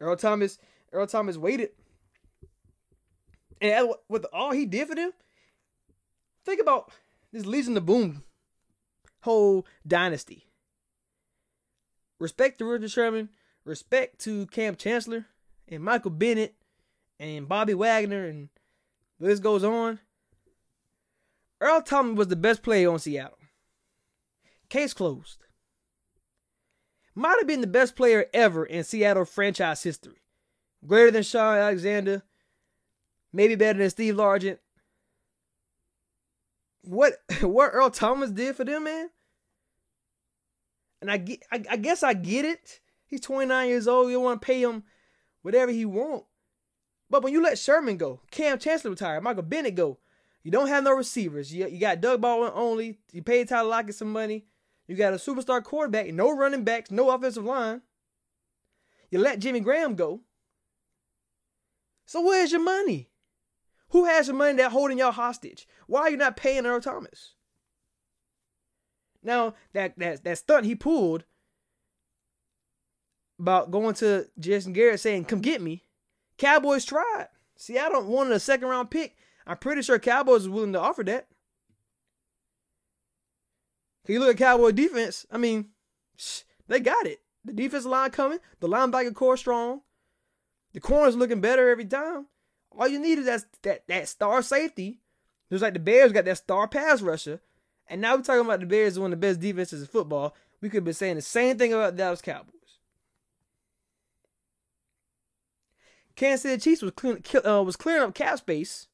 Earl 0.00 0.16
Thomas, 0.16 0.58
Earl 0.92 1.06
Thomas 1.06 1.36
waited. 1.36 1.70
And 3.60 3.92
with 4.08 4.24
all 4.32 4.52
he 4.52 4.64
did 4.64 4.88
for 4.88 4.94
them, 4.94 5.12
think 6.44 6.60
about 6.60 6.90
this 7.32 7.44
Legion 7.44 7.74
the 7.74 7.80
Boom 7.80 8.24
whole 9.20 9.66
dynasty. 9.86 10.46
Respect 12.18 12.58
to 12.58 12.64
Richard 12.64 12.90
Sherman, 12.90 13.28
respect 13.64 14.18
to 14.20 14.46
Kam 14.46 14.76
Chancellor 14.76 15.26
and 15.68 15.84
Michael 15.84 16.10
Bennett 16.10 16.54
and 17.18 17.48
Bobby 17.48 17.74
Wagner, 17.74 18.24
and 18.24 18.48
the 19.18 19.26
list 19.26 19.42
goes 19.42 19.62
on. 19.62 20.00
Earl 21.60 21.82
Thomas 21.82 22.16
was 22.16 22.28
the 22.28 22.36
best 22.36 22.62
player 22.62 22.90
on 22.90 22.98
Seattle. 22.98 23.36
Case 24.70 24.94
closed 24.94 25.44
might 27.20 27.36
have 27.38 27.46
been 27.46 27.60
the 27.60 27.66
best 27.66 27.96
player 27.96 28.26
ever 28.32 28.64
in 28.64 28.82
Seattle 28.82 29.24
franchise 29.24 29.82
history. 29.82 30.22
Greater 30.86 31.10
than 31.10 31.22
Shaun 31.22 31.58
Alexander, 31.58 32.22
maybe 33.32 33.54
better 33.54 33.78
than 33.78 33.90
Steve 33.90 34.14
Largent. 34.14 34.58
What 36.82 37.14
what 37.42 37.70
Earl 37.72 37.90
Thomas 37.90 38.30
did 38.30 38.56
for 38.56 38.64
them, 38.64 38.84
man? 38.84 39.10
And 41.02 41.10
I 41.10 41.18
get, 41.18 41.42
I, 41.52 41.62
I 41.70 41.76
guess 41.76 42.02
I 42.02 42.14
get 42.14 42.44
it. 42.44 42.80
He's 43.06 43.20
29 43.20 43.68
years 43.68 43.86
old. 43.86 44.10
You 44.10 44.20
want 44.20 44.40
to 44.40 44.46
pay 44.46 44.62
him 44.62 44.84
whatever 45.42 45.70
he 45.70 45.84
want. 45.84 46.24
But 47.10 47.22
when 47.22 47.32
you 47.32 47.42
let 47.42 47.58
Sherman 47.58 47.96
go, 47.96 48.20
Kam 48.30 48.58
Chancellor 48.58 48.92
retire, 48.92 49.20
Michael 49.20 49.42
Bennett 49.42 49.74
go, 49.74 49.98
you 50.42 50.50
don't 50.50 50.68
have 50.68 50.84
no 50.84 50.92
receivers. 50.92 51.52
You, 51.52 51.66
you 51.66 51.80
got 51.80 52.00
Doug 52.00 52.20
Baldwin 52.20 52.52
only. 52.54 52.98
You 53.12 53.22
paid 53.22 53.48
Tyler 53.48 53.68
Lockett 53.68 53.94
some 53.94 54.12
money. 54.12 54.46
You 54.90 54.96
got 54.96 55.12
a 55.12 55.18
superstar 55.18 55.62
quarterback, 55.62 56.12
no 56.12 56.36
running 56.36 56.64
backs, 56.64 56.90
no 56.90 57.10
offensive 57.10 57.44
line. 57.44 57.82
You 59.08 59.20
let 59.20 59.38
Jimmy 59.38 59.60
Graham 59.60 59.94
go. 59.94 60.22
So 62.06 62.20
where's 62.20 62.50
your 62.50 62.60
money? 62.60 63.08
Who 63.90 64.06
has 64.06 64.26
your 64.26 64.34
money 64.34 64.56
that 64.56 64.72
holding 64.72 64.98
y'all 64.98 65.12
hostage? 65.12 65.68
Why 65.86 66.00
are 66.00 66.10
you 66.10 66.16
not 66.16 66.36
paying 66.36 66.66
Earl 66.66 66.80
Thomas? 66.80 67.36
Now 69.22 69.54
that 69.74 69.96
that 69.96 70.24
that 70.24 70.38
stunt 70.38 70.66
he 70.66 70.74
pulled 70.74 71.22
about 73.38 73.70
going 73.70 73.94
to 73.94 74.26
Jason 74.40 74.72
Garrett 74.72 74.98
saying, 74.98 75.26
"Come 75.26 75.40
get 75.40 75.62
me." 75.62 75.84
Cowboys 76.36 76.84
tried. 76.84 77.28
Seattle 77.54 78.02
wanted 78.02 78.32
a 78.32 78.40
second 78.40 78.66
round 78.66 78.90
pick. 78.90 79.16
I'm 79.46 79.58
pretty 79.58 79.82
sure 79.82 80.00
Cowboys 80.00 80.40
was 80.40 80.48
willing 80.48 80.72
to 80.72 80.80
offer 80.80 81.04
that. 81.04 81.28
Can 84.04 84.14
you 84.14 84.20
look 84.20 84.30
at 84.30 84.38
Cowboy 84.38 84.72
defense? 84.72 85.26
I 85.30 85.38
mean, 85.38 85.70
they 86.68 86.80
got 86.80 87.06
it. 87.06 87.20
The 87.44 87.52
defensive 87.52 87.90
line 87.90 88.10
coming, 88.10 88.38
the 88.60 88.68
linebacker 88.68 89.14
core 89.14 89.36
strong, 89.36 89.80
the 90.72 90.80
corners 90.80 91.16
looking 91.16 91.40
better 91.40 91.70
every 91.70 91.84
time. 91.84 92.26
All 92.72 92.88
you 92.88 92.98
need 92.98 93.18
is 93.18 93.26
that 93.26 93.44
that 93.62 93.88
that 93.88 94.08
star 94.08 94.42
safety. 94.42 95.00
Just 95.50 95.62
like 95.62 95.74
the 95.74 95.80
Bears 95.80 96.12
got 96.12 96.26
that 96.26 96.36
star 96.36 96.68
pass 96.68 97.02
rusher, 97.02 97.40
and 97.88 98.00
now 98.00 98.14
we're 98.14 98.22
talking 98.22 98.44
about 98.44 98.60
the 98.60 98.66
Bears 98.66 98.98
one 98.98 99.12
of 99.12 99.20
the 99.20 99.26
best 99.26 99.40
defenses 99.40 99.80
in 99.80 99.88
football. 99.88 100.36
We 100.60 100.68
could 100.68 100.84
be 100.84 100.92
saying 100.92 101.16
the 101.16 101.22
same 101.22 101.58
thing 101.58 101.72
about 101.72 101.96
Dallas 101.96 102.22
Cowboys. 102.22 102.54
Kansas 106.14 106.42
City 106.42 106.60
Chiefs 106.60 106.82
was 106.82 106.92
clean, 106.92 107.22
uh, 107.44 107.62
was 107.62 107.76
clearing 107.76 108.02
up 108.02 108.14
cap 108.14 108.38
space 108.38 108.88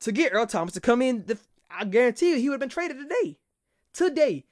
to 0.00 0.12
get 0.12 0.32
Earl 0.34 0.46
Thomas 0.46 0.74
to 0.74 0.80
come 0.80 1.00
in. 1.00 1.24
The, 1.24 1.38
I 1.70 1.84
guarantee 1.84 2.30
you, 2.30 2.36
he 2.36 2.48
would 2.48 2.54
have 2.54 2.60
been 2.60 2.68
traded 2.68 2.98
today. 2.98 3.38
Today, 3.96 4.44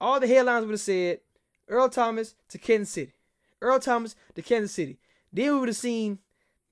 all 0.00 0.18
the 0.18 0.26
headlines 0.26 0.64
would 0.64 0.72
have 0.72 0.80
said 0.80 1.20
Earl 1.68 1.90
Thomas 1.90 2.34
to 2.48 2.56
Kansas 2.56 2.88
City, 2.88 3.12
Earl 3.60 3.78
Thomas 3.78 4.16
to 4.34 4.40
Kansas 4.40 4.72
City. 4.72 4.98
Then 5.30 5.52
we 5.52 5.60
would 5.60 5.68
have 5.68 5.76
seen 5.76 6.20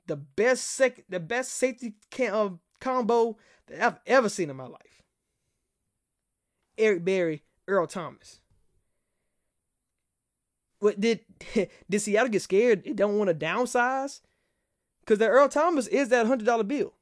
the 0.06 0.16
best 0.16 0.64
sec, 0.64 1.04
the 1.10 1.20
best 1.20 1.52
safety 1.52 1.92
can, 2.10 2.32
uh, 2.32 2.50
combo 2.80 3.36
that 3.66 3.84
I've 3.84 3.98
ever 4.06 4.30
seen 4.30 4.48
in 4.48 4.56
my 4.56 4.66
life. 4.66 5.02
Eric 6.78 7.04
Berry, 7.04 7.42
Earl 7.68 7.86
Thomas. 7.86 8.40
What 10.78 10.98
did 10.98 11.20
did 11.90 12.00
Seattle 12.00 12.30
get 12.30 12.40
scared? 12.40 12.84
They 12.84 12.94
don't 12.94 13.18
want 13.18 13.28
to 13.28 13.34
downsize 13.34 14.22
because 15.00 15.18
that 15.18 15.28
Earl 15.28 15.50
Thomas 15.50 15.86
is 15.86 16.08
that 16.08 16.26
hundred 16.26 16.46
dollar 16.46 16.64
bill. 16.64 16.94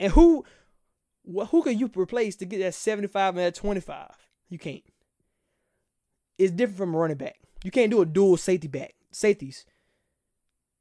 And 0.00 0.12
who 0.12 0.46
who 1.28 1.62
can 1.62 1.78
you 1.78 1.90
replace 1.94 2.36
to 2.36 2.46
get 2.46 2.58
that 2.58 2.74
seventy 2.74 3.08
five 3.08 3.36
and 3.36 3.44
that 3.44 3.54
twenty 3.54 3.80
five? 3.80 4.14
You 4.48 4.58
can't. 4.58 4.82
It's 6.38 6.52
different 6.52 6.78
from 6.78 6.94
a 6.94 6.98
running 6.98 7.16
back. 7.16 7.40
You 7.64 7.70
can't 7.70 7.90
do 7.90 8.00
a 8.00 8.06
dual 8.06 8.36
safety 8.36 8.68
back 8.68 8.94
safeties. 9.10 9.64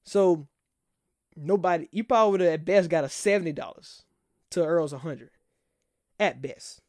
So 0.03 0.47
nobody 1.35 1.87
you 1.91 2.03
probably 2.03 2.31
would 2.31 2.41
have 2.41 2.53
at 2.53 2.65
best 2.65 2.89
got 2.89 3.03
a 3.03 3.09
seventy 3.09 3.51
dollars 3.51 4.03
to 4.51 4.63
Earl's 4.63 4.93
a 4.93 4.99
hundred. 4.99 5.31
At 6.19 6.41
best. 6.41 6.81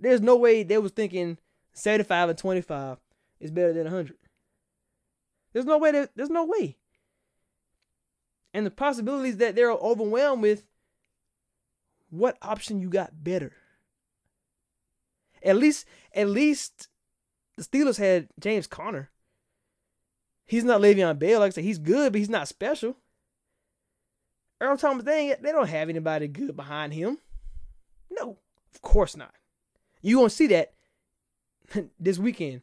There's 0.00 0.20
no 0.20 0.36
way 0.36 0.62
they 0.62 0.78
was 0.78 0.92
thinking 0.92 1.38
75 1.74 2.30
and 2.30 2.38
25 2.38 2.98
is 3.40 3.50
better 3.50 3.72
than 3.72 3.84
100. 3.84 4.16
There's 5.52 5.66
no 5.66 5.78
way 5.78 5.90
that 5.92 6.10
there's 6.14 6.30
no 6.30 6.44
way. 6.44 6.77
And 8.54 8.64
the 8.64 8.70
possibilities 8.70 9.36
that 9.38 9.54
they're 9.54 9.70
overwhelmed 9.70 10.42
with 10.42 10.64
what 12.10 12.38
option 12.42 12.80
you 12.80 12.88
got 12.88 13.22
better? 13.22 13.52
At 15.42 15.56
least 15.56 15.86
at 16.14 16.28
least 16.28 16.88
the 17.56 17.64
Steelers 17.64 17.98
had 17.98 18.28
James 18.40 18.66
Conner. 18.66 19.10
He's 20.46 20.64
not 20.64 20.80
Le'Veon 20.80 21.18
Bell. 21.18 21.40
Like 21.40 21.48
I 21.48 21.54
said, 21.56 21.64
he's 21.64 21.78
good, 21.78 22.12
but 22.12 22.18
he's 22.18 22.30
not 22.30 22.48
special. 22.48 22.96
Earl 24.60 24.76
Thomas, 24.76 25.04
they, 25.04 25.36
they 25.40 25.52
don't 25.52 25.68
have 25.68 25.88
anybody 25.88 26.26
good 26.26 26.56
behind 26.56 26.94
him. 26.94 27.18
No, 28.10 28.38
of 28.74 28.82
course 28.82 29.16
not. 29.16 29.34
You 30.00 30.16
gonna 30.16 30.30
see 30.30 30.48
that 30.48 30.72
this 32.00 32.18
weekend. 32.18 32.62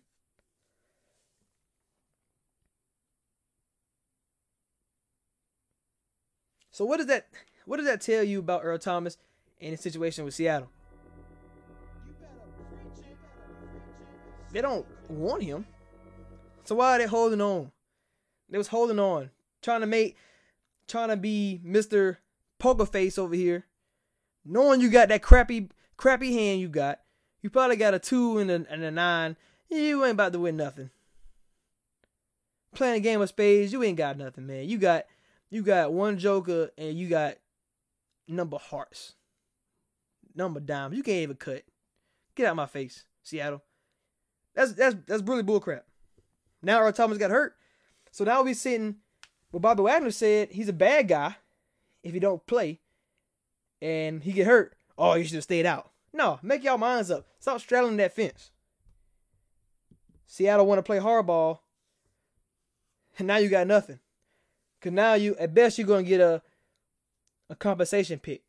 So 6.75 6.83
what 6.83 6.97
does 6.97 7.07
that 7.07 7.27
what 7.63 7.77
does 7.77 7.85
that 7.85 8.01
tell 8.01 8.21
you 8.21 8.39
about 8.39 8.65
Earl 8.65 8.77
Thomas 8.77 9.17
and 9.61 9.71
his 9.71 9.79
situation 9.79 10.25
with 10.25 10.33
Seattle? 10.33 10.69
They 14.51 14.59
don't 14.59 14.85
want 15.07 15.43
him. 15.43 15.65
So 16.65 16.75
why 16.75 16.95
are 16.95 16.97
they 16.97 17.05
holding 17.05 17.39
on? 17.39 17.71
They 18.49 18.57
was 18.57 18.67
holding 18.67 18.99
on, 18.99 19.29
trying 19.61 19.79
to 19.79 19.87
make, 19.87 20.17
trying 20.85 21.07
to 21.07 21.15
be 21.15 21.61
Mister 21.63 22.19
Poker 22.59 22.85
Face 22.85 23.17
over 23.17 23.35
here, 23.35 23.65
knowing 24.43 24.81
you 24.81 24.89
got 24.89 25.07
that 25.07 25.21
crappy, 25.21 25.69
crappy 25.95 26.33
hand 26.33 26.59
you 26.59 26.67
got. 26.67 26.99
You 27.41 27.49
probably 27.49 27.77
got 27.77 27.93
a 27.93 27.99
two 27.99 28.37
and 28.37 28.51
a, 28.51 28.65
and 28.69 28.83
a 28.83 28.91
nine. 28.91 29.37
You 29.69 30.03
ain't 30.03 30.15
about 30.15 30.33
to 30.33 30.39
win 30.39 30.57
nothing. 30.57 30.89
Playing 32.73 32.97
a 32.97 32.99
game 32.99 33.21
of 33.21 33.29
spades, 33.29 33.71
you 33.71 33.81
ain't 33.81 33.97
got 33.97 34.17
nothing, 34.17 34.45
man. 34.45 34.67
You 34.67 34.77
got, 34.77 35.05
you 35.49 35.63
got 35.63 35.93
one 35.93 36.17
joker 36.17 36.71
and 36.77 36.97
you 36.97 37.07
got 37.07 37.35
number 38.27 38.57
hearts, 38.57 39.15
number 40.35 40.59
dimes. 40.59 40.95
You 40.97 41.03
can't 41.03 41.23
even 41.23 41.35
cut. 41.37 41.63
Get 42.35 42.47
out 42.47 42.51
of 42.51 42.57
my 42.57 42.65
face, 42.65 43.05
Seattle. 43.23 43.63
That's 44.53 44.73
that's 44.73 44.95
that's 45.05 45.23
really 45.23 45.43
bullcrap. 45.43 45.81
Now 46.61 46.81
Earl 46.81 46.93
Thomas 46.93 47.17
got 47.17 47.31
hurt. 47.31 47.55
So 48.11 48.23
now 48.23 48.43
we're 48.43 48.53
sitting 48.53 48.97
what 49.51 49.61
Bobby 49.61 49.83
Wagner 49.83 50.11
said 50.11 50.49
he's 50.51 50.69
a 50.69 50.73
bad 50.73 51.07
guy 51.07 51.35
if 52.03 52.13
he 52.13 52.19
don't 52.19 52.45
play 52.45 52.79
and 53.81 54.23
he 54.23 54.31
get 54.31 54.47
hurt. 54.47 54.75
Oh, 54.97 55.13
you 55.15 55.25
should 55.25 55.35
have 55.35 55.43
stayed 55.43 55.65
out. 55.65 55.91
No, 56.13 56.39
make 56.41 56.63
y'all 56.63 56.77
minds 56.77 57.11
up. 57.11 57.27
Stop 57.39 57.59
straddling 57.59 57.97
that 57.97 58.15
fence. 58.15 58.51
Seattle 60.25 60.65
want 60.65 60.79
to 60.79 60.83
play 60.83 60.97
hardball, 60.97 61.59
and 63.17 63.27
now 63.27 63.37
you 63.37 63.49
got 63.49 63.67
nothing. 63.67 63.99
Cause 64.81 64.91
now 64.91 65.13
you 65.15 65.35
at 65.37 65.53
best 65.53 65.77
you're 65.77 65.87
gonna 65.87 66.03
get 66.03 66.21
a 66.21 66.41
a 67.49 67.55
compensation 67.55 68.19
pick. 68.19 68.43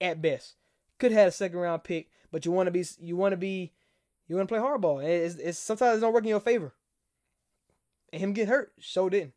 At 0.00 0.20
best, 0.20 0.56
could 0.98 1.12
have 1.12 1.20
had 1.20 1.28
a 1.28 1.32
second 1.32 1.58
round 1.58 1.84
pick, 1.84 2.10
but 2.30 2.44
you 2.44 2.52
want 2.52 2.66
to 2.66 2.70
be 2.70 2.84
you 2.98 3.16
want 3.16 3.32
to 3.32 3.36
be 3.36 3.72
you 4.26 4.36
want 4.36 4.48
to 4.48 4.54
play 4.54 4.62
hardball. 4.62 5.04
It's, 5.04 5.36
it's 5.36 5.58
sometimes 5.58 5.98
it 5.98 6.00
don't 6.00 6.12
work 6.12 6.24
in 6.24 6.30
your 6.30 6.40
favor. 6.40 6.72
And 8.12 8.20
him 8.20 8.32
get 8.32 8.48
hurt, 8.48 8.72
so 8.80 9.08
didn't. 9.08 9.34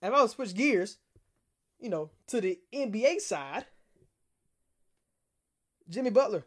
And 0.00 0.12
if 0.12 0.18
I 0.18 0.22
was 0.22 0.32
switch 0.32 0.54
gears, 0.54 0.98
you 1.80 1.90
know, 1.90 2.10
to 2.28 2.40
the 2.40 2.58
NBA 2.72 3.20
side, 3.20 3.66
Jimmy 5.88 6.10
Butler 6.10 6.44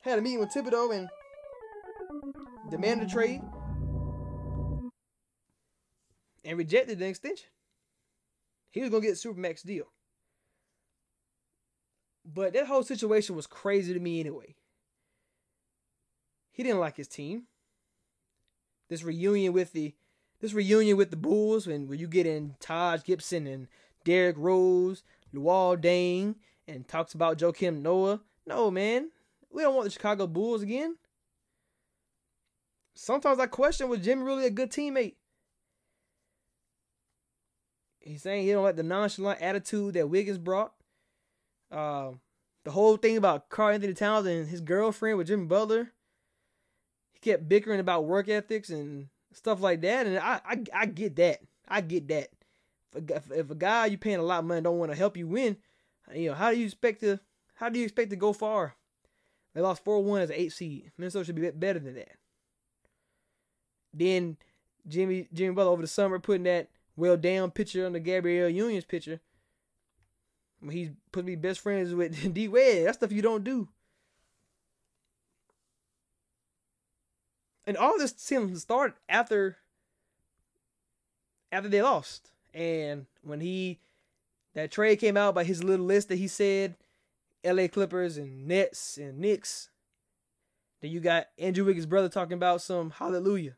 had 0.00 0.18
a 0.18 0.22
meeting 0.22 0.40
with 0.40 0.50
Thibodeau 0.50 0.94
and 0.94 1.08
demanded 2.70 3.08
a 3.08 3.10
trade 3.10 3.40
and 6.44 6.58
rejected 6.58 6.98
the 6.98 7.06
extension. 7.06 7.48
He 8.70 8.80
was 8.80 8.90
gonna 8.90 9.02
get 9.02 9.12
a 9.12 9.28
supermax 9.28 9.62
deal. 9.62 9.86
But 12.24 12.52
that 12.52 12.66
whole 12.66 12.82
situation 12.82 13.36
was 13.36 13.46
crazy 13.46 13.94
to 13.94 14.00
me 14.00 14.20
anyway. 14.20 14.54
He 16.52 16.62
didn't 16.62 16.80
like 16.80 16.96
his 16.96 17.08
team. 17.08 17.44
This 18.88 19.02
reunion 19.02 19.52
with 19.52 19.72
the 19.72 19.94
this 20.40 20.52
reunion 20.52 20.96
with 20.96 21.10
the 21.10 21.16
Bulls 21.16 21.66
and 21.66 21.88
when 21.88 21.98
you 21.98 22.06
get 22.06 22.26
in 22.26 22.54
Taj 22.60 23.02
Gibson 23.02 23.46
and 23.46 23.68
Derrick 24.04 24.36
Rose, 24.38 25.02
Luol 25.34 25.76
Deng, 25.76 26.36
and 26.66 26.86
talks 26.86 27.14
about 27.14 27.38
Joakim 27.38 27.82
Noah. 27.82 28.20
No, 28.46 28.70
man. 28.70 29.10
We 29.50 29.62
don't 29.62 29.74
want 29.74 29.84
the 29.84 29.90
Chicago 29.90 30.26
Bulls 30.26 30.62
again. 30.62 30.96
Sometimes 32.94 33.38
I 33.38 33.46
question 33.46 33.88
was 33.88 34.00
Jimmy 34.00 34.22
really 34.22 34.46
a 34.46 34.50
good 34.50 34.70
teammate? 34.70 35.14
He's 38.00 38.22
saying 38.22 38.44
he 38.44 38.52
don't 38.52 38.64
like 38.64 38.76
the 38.76 38.82
nonchalant 38.82 39.40
attitude 39.40 39.94
that 39.94 40.08
Wiggins 40.08 40.38
brought. 40.38 40.72
Uh, 41.70 42.12
the 42.64 42.70
whole 42.70 42.96
thing 42.96 43.16
about 43.16 43.48
Karl-Anthony 43.48 43.94
Towns 43.94 44.26
and 44.26 44.48
his 44.48 44.60
girlfriend 44.60 45.18
with 45.18 45.26
Jimmy 45.26 45.46
Butler. 45.46 45.92
He 47.12 47.20
kept 47.20 47.48
bickering 47.48 47.80
about 47.80 48.04
work 48.04 48.28
ethics 48.28 48.70
and 48.70 49.08
stuff 49.32 49.60
like 49.60 49.80
that, 49.82 50.06
and 50.06 50.18
I 50.18 50.40
I, 50.44 50.64
I 50.74 50.86
get 50.86 51.16
that. 51.16 51.40
I 51.66 51.80
get 51.80 52.08
that. 52.08 52.28
If, 52.94 53.30
if 53.30 53.50
a 53.50 53.54
guy 53.54 53.86
you 53.86 53.98
paying 53.98 54.18
a 54.18 54.22
lot 54.22 54.40
of 54.40 54.44
money 54.46 54.60
don't 54.60 54.78
want 54.78 54.90
to 54.92 54.98
help 54.98 55.16
you 55.16 55.26
win, 55.26 55.56
you 56.14 56.30
know 56.30 56.34
how 56.34 56.50
do 56.50 56.58
you 56.58 56.66
expect 56.66 57.00
to 57.00 57.20
how 57.54 57.68
do 57.68 57.78
you 57.78 57.84
expect 57.84 58.10
to 58.10 58.16
go 58.16 58.32
far? 58.32 58.74
They 59.54 59.60
lost 59.60 59.84
four 59.84 60.02
one 60.02 60.20
as 60.20 60.30
an 60.30 60.36
eight 60.36 60.52
seed. 60.52 60.92
Minnesota 60.96 61.24
should 61.24 61.34
be 61.34 61.50
better 61.50 61.78
than 61.78 61.94
that. 61.94 62.16
Then 63.92 64.36
Jimmy 64.86 65.28
Jimmy 65.32 65.54
Butler 65.54 65.72
over 65.72 65.82
the 65.82 65.88
summer 65.88 66.18
putting 66.18 66.44
that 66.44 66.68
well 66.98 67.16
damn 67.16 67.50
picture 67.50 67.86
on 67.86 67.92
the 67.92 68.00
Gabrielle 68.00 68.48
Union's 68.48 68.84
picture 68.84 69.20
when 70.60 70.72
he's 70.72 70.90
supposed 71.14 71.40
best 71.40 71.60
friends 71.60 71.94
with 71.94 72.34
D 72.34 72.48
Wade. 72.48 72.86
That's 72.86 72.98
stuff 72.98 73.12
you 73.12 73.22
don't 73.22 73.44
do. 73.44 73.68
And 77.66 77.76
all 77.76 77.96
this 77.98 78.14
seems 78.16 78.52
to 78.52 78.58
start 78.58 78.96
after 79.08 79.58
after 81.52 81.68
they 81.68 81.82
lost. 81.82 82.30
And 82.52 83.06
when 83.22 83.40
he 83.40 83.78
that 84.54 84.72
trade 84.72 84.96
came 84.96 85.16
out 85.16 85.34
by 85.34 85.44
his 85.44 85.62
little 85.62 85.86
list 85.86 86.08
that 86.08 86.16
he 86.16 86.26
said 86.26 86.74
LA 87.44 87.68
Clippers 87.68 88.16
and 88.16 88.48
Nets 88.48 88.98
and 88.98 89.20
Knicks. 89.20 89.70
Then 90.80 90.90
you 90.90 90.98
got 91.00 91.28
Andrew 91.38 91.64
Wiggins' 91.64 91.86
brother 91.86 92.08
talking 92.08 92.34
about 92.34 92.60
some 92.62 92.90
hallelujah. 92.90 93.54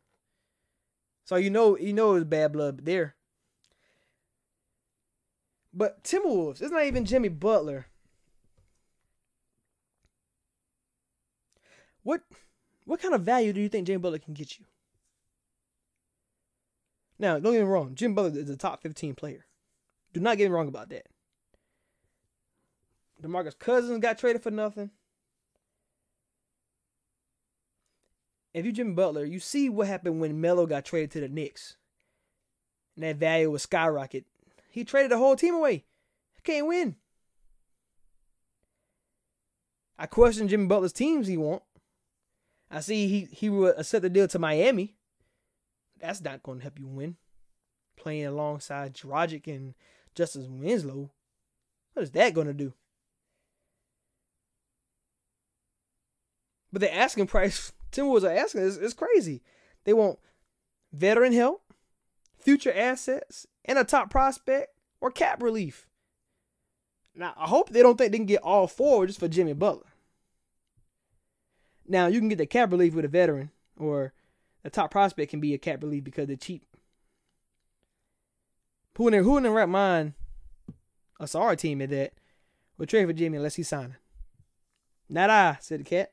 So 1.25 1.37
you 1.37 1.49
know 1.49 1.79
you 1.79 1.95
know 1.95 2.17
it's 2.17 2.27
bad 2.27 2.53
blood 2.53 2.85
there. 2.85 3.15
But 5.73 6.03
Timberwolves, 6.03 6.61
it's 6.61 6.73
not 6.73 6.85
even 6.85 7.05
Jimmy 7.05 7.29
Butler. 7.29 7.87
What 12.03 12.23
what 12.85 13.01
kind 13.01 13.15
of 13.15 13.23
value 13.23 13.53
do 13.53 13.61
you 13.61 13.69
think 13.69 13.87
Jimmy 13.87 13.99
Butler 13.99 14.19
can 14.19 14.35
get 14.35 14.59
you? 14.59 14.65
Now, 17.19 17.39
don't 17.39 17.53
get 17.53 17.61
me 17.61 17.69
wrong, 17.69 17.95
Jimmy 17.95 18.15
Butler 18.15 18.41
is 18.41 18.49
a 18.49 18.57
top 18.57 18.83
15 18.83 19.15
player. 19.15 19.47
Do 20.13 20.21
not 20.21 20.39
get 20.39 20.51
me 20.51 20.55
wrong 20.55 20.69
about 20.69 20.89
that. 20.89 21.07
DeMarcus 23.23 23.59
Cousins 23.59 24.01
got 24.01 24.19
traded 24.19 24.43
for 24.43 24.51
nothing. 24.51 24.91
If 28.53 28.65
you 28.65 28.73
Jimmy 28.73 28.95
Butler, 28.95 29.25
you 29.25 29.39
see 29.39 29.69
what 29.69 29.87
happened 29.87 30.21
when 30.21 30.41
Melo 30.41 30.67
got 30.67 30.85
traded 30.85 31.13
to 31.13 31.21
the 31.21 31.29
Knicks. 31.29 31.77
And 32.97 33.05
that 33.05 33.17
value 33.17 33.51
was 33.51 33.63
skyrocket. 33.63 34.25
He 34.71 34.85
traded 34.85 35.11
the 35.11 35.19
whole 35.19 35.37
team 35.37 35.55
away. 35.55 35.85
Can't 36.43 36.67
win. 36.67 36.97
I 39.99 40.07
question 40.07 40.49
Jimmy 40.49 40.67
Butler's 40.67 40.95
teams 40.95 41.27
he 41.27 41.37
want. 41.37 41.63
I 42.71 42.81
see 42.81 43.07
he 43.07 43.29
he 43.31 43.51
would 43.51 43.79
accept 43.79 44.03
the 44.03 44.09
deal 44.09 44.29
to 44.29 44.39
Miami. 44.39 44.95
That's 46.01 46.23
not 46.23 46.43
going 46.43 46.59
to 46.59 46.63
help 46.63 46.79
you 46.79 46.87
win. 46.87 47.17
Playing 47.97 48.27
alongside 48.27 48.95
Dragic 48.95 49.47
and 49.47 49.75
Justice 50.15 50.47
Winslow. 50.49 51.11
What 51.93 52.03
is 52.03 52.13
that 52.13 52.33
going 52.33 52.47
to 52.47 52.55
do? 52.55 52.73
But 56.73 56.81
the 56.81 56.95
asking 56.95 57.27
price 57.27 57.73
Timberwolves 57.93 58.25
are 58.25 58.35
asking 58.35 58.63
is, 58.63 58.79
is 58.79 58.95
crazy. 58.95 59.43
They 59.85 59.93
want 59.93 60.19
veteran 60.93 61.33
help, 61.33 61.63
future 62.41 62.73
assets, 62.73 63.47
and 63.65 63.79
a 63.79 63.85
top 63.85 64.11
prospect 64.11 64.75
or 65.01 65.11
cap 65.11 65.43
relief. 65.43 65.87
Now, 67.15 67.35
I 67.37 67.47
hope 67.47 67.71
they 67.71 67.83
don't 67.83 67.97
think 67.99 68.13
they 68.13 68.19
can 68.19 68.27
get 68.27 68.43
all 68.43 68.67
four 68.67 69.07
just 69.07 69.21
for 69.21 69.29
Jimmy 69.29 69.53
Butler. 69.53 69.87
Now, 71.87 72.07
you 72.07 72.21
can 72.21 72.29
get 72.29 72.39
the 72.39 72.47
cap 72.47 72.71
relief 72.71 72.95
with 72.95 73.05
a 73.05 73.09
veteran, 73.09 73.51
or 73.77 74.13
a 74.65 74.71
top 74.71 74.91
prospect 74.91 75.31
can 75.31 75.41
be 75.41 75.55
a 75.55 75.59
cap 75.59 75.83
relief 75.83 76.05
because 76.05 76.29
they're 76.29 76.37
cheap. 76.37 76.65
Who 78.97 79.09
in 79.09 79.13
their, 79.13 79.23
who 79.23 79.37
in 79.37 79.43
their 79.43 79.53
right 79.53 79.69
mind, 79.69 80.15
a 81.19 81.27
sorry 81.27 81.57
team 81.57 81.81
at 81.83 81.91
that, 81.91 82.13
will 82.79 82.87
trade 82.87 83.07
for 83.07 83.13
Jimmy 83.13 83.39
unless 83.39 83.57
he's 83.57 83.69
signing? 83.69 83.97
Not 85.09 85.31
I, 85.31 85.59
said 85.61 85.81
the 85.81 85.85
cat. 85.85 86.13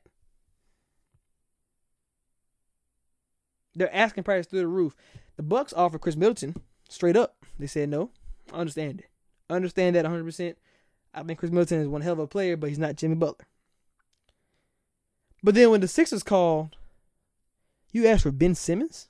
They're 3.74 3.94
asking 3.94 4.24
price 4.24 4.46
through 4.46 4.60
the 4.60 4.66
roof. 4.66 4.96
The 5.38 5.44
Bucks 5.44 5.72
offered 5.72 6.00
Khris 6.00 6.16
Middleton 6.16 6.56
straight 6.88 7.16
up. 7.16 7.36
They 7.60 7.68
said 7.68 7.88
no. 7.88 8.10
I 8.52 8.58
understand 8.58 9.00
it. 9.00 9.06
I 9.48 9.54
understand 9.54 9.94
that 9.94 10.04
100%. 10.04 10.56
I 11.14 11.22
think 11.22 11.38
Khris 11.38 11.52
Middleton 11.52 11.80
is 11.80 11.88
one 11.88 12.00
hell 12.00 12.14
of 12.14 12.18
a 12.18 12.26
player, 12.26 12.56
but 12.56 12.68
he's 12.68 12.78
not 12.78 12.96
Jimmy 12.96 13.14
Butler. 13.14 13.46
But 15.40 15.54
then 15.54 15.70
when 15.70 15.80
the 15.80 15.86
Sixers 15.86 16.24
called, 16.24 16.76
you 17.92 18.04
asked 18.04 18.24
for 18.24 18.32
Ben 18.32 18.56
Simmons? 18.56 19.08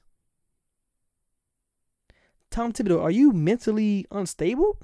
Tom 2.51 2.75
Thibodeau, 2.75 3.03
are 3.03 3.11
you 3.11 3.33
mentally 3.33 4.07
unstable? 4.11 4.79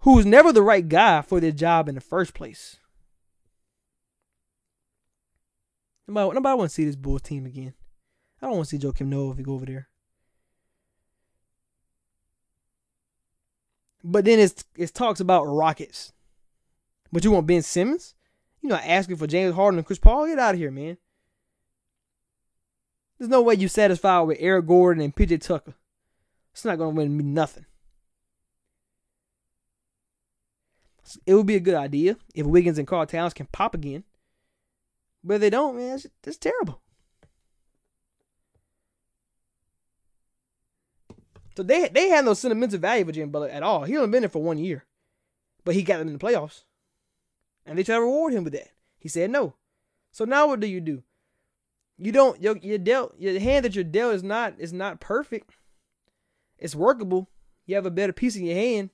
Who 0.00 0.14
was 0.14 0.24
never 0.24 0.52
the 0.52 0.62
right 0.62 0.88
guy 0.88 1.22
for 1.22 1.40
their 1.40 1.50
job 1.50 1.88
in 1.88 1.96
the 1.96 2.00
first 2.00 2.32
place. 2.32 2.76
Nobody, 6.06 6.34
nobody 6.34 6.62
to 6.62 6.68
see 6.68 6.84
this 6.84 6.94
Bulls 6.94 7.22
team 7.22 7.44
again. 7.44 7.74
I 8.44 8.48
don't 8.48 8.56
want 8.56 8.68
to 8.68 8.78
see 8.78 8.86
Joakim 8.86 9.06
Noah 9.06 9.30
if 9.30 9.38
he 9.38 9.42
go 9.42 9.54
over 9.54 9.64
there. 9.64 9.88
But 14.02 14.26
then 14.26 14.38
it's 14.38 14.66
it's 14.76 14.92
talks 14.92 15.18
about 15.18 15.44
Rockets. 15.44 16.12
But 17.10 17.24
you 17.24 17.30
want 17.30 17.46
Ben 17.46 17.62
Simmons? 17.62 18.14
You're 18.60 18.72
not 18.72 18.84
asking 18.84 19.16
for 19.16 19.26
James 19.26 19.54
Harden 19.54 19.78
and 19.78 19.86
Chris 19.86 19.98
Paul? 19.98 20.26
Get 20.26 20.38
out 20.38 20.52
of 20.54 20.60
here, 20.60 20.70
man. 20.70 20.98
There's 23.18 23.30
no 23.30 23.40
way 23.40 23.54
you 23.54 23.66
satisfied 23.66 24.20
with 24.22 24.36
Eric 24.38 24.66
Gordon 24.66 25.02
and 25.02 25.16
PJ 25.16 25.40
Tucker. 25.40 25.72
It's 26.52 26.66
not 26.66 26.76
gonna 26.76 26.90
win 26.90 27.16
me 27.16 27.24
nothing. 27.24 27.64
It 31.24 31.32
would 31.32 31.46
be 31.46 31.56
a 31.56 31.60
good 31.60 31.76
idea 31.76 32.18
if 32.34 32.44
Wiggins 32.44 32.76
and 32.76 32.86
Karl 32.86 33.06
Towns 33.06 33.32
can 33.32 33.46
pop 33.46 33.74
again. 33.74 34.04
But 35.22 35.34
if 35.34 35.40
they 35.40 35.50
don't, 35.50 35.76
man, 35.76 35.94
it's, 35.94 36.06
it's 36.24 36.36
terrible. 36.36 36.82
So 41.56 41.62
they 41.62 41.88
they 41.88 42.08
had 42.08 42.24
no 42.24 42.34
sentimental 42.34 42.78
value 42.78 43.04
for 43.04 43.12
Jimmy 43.12 43.30
Butler 43.30 43.48
at 43.48 43.62
all. 43.62 43.84
He 43.84 43.96
only 43.96 44.10
been 44.10 44.22
there 44.22 44.28
for 44.28 44.42
one 44.42 44.58
year, 44.58 44.84
but 45.64 45.74
he 45.74 45.82
got 45.82 45.98
them 45.98 46.08
in 46.08 46.14
the 46.14 46.18
playoffs, 46.18 46.64
and 47.64 47.78
they 47.78 47.82
tried 47.84 47.96
to 47.96 48.02
reward 48.02 48.32
him 48.32 48.44
with 48.44 48.52
that. 48.54 48.70
He 48.98 49.08
said 49.08 49.30
no. 49.30 49.54
So 50.10 50.24
now 50.24 50.48
what 50.48 50.60
do 50.60 50.66
you 50.66 50.80
do? 50.80 51.02
You 51.98 52.10
don't 52.10 52.42
your 52.42 52.56
your 52.58 52.78
dealt 52.78 53.14
your 53.18 53.38
hand 53.38 53.64
that 53.64 53.74
you're 53.74 53.84
dealt 53.84 54.14
is 54.14 54.22
not 54.22 54.54
is 54.58 54.72
not 54.72 55.00
perfect. 55.00 55.56
It's 56.58 56.74
workable. 56.74 57.28
You 57.66 57.76
have 57.76 57.86
a 57.86 57.90
better 57.90 58.12
piece 58.12 58.36
in 58.36 58.44
your 58.44 58.56
hand. 58.56 58.90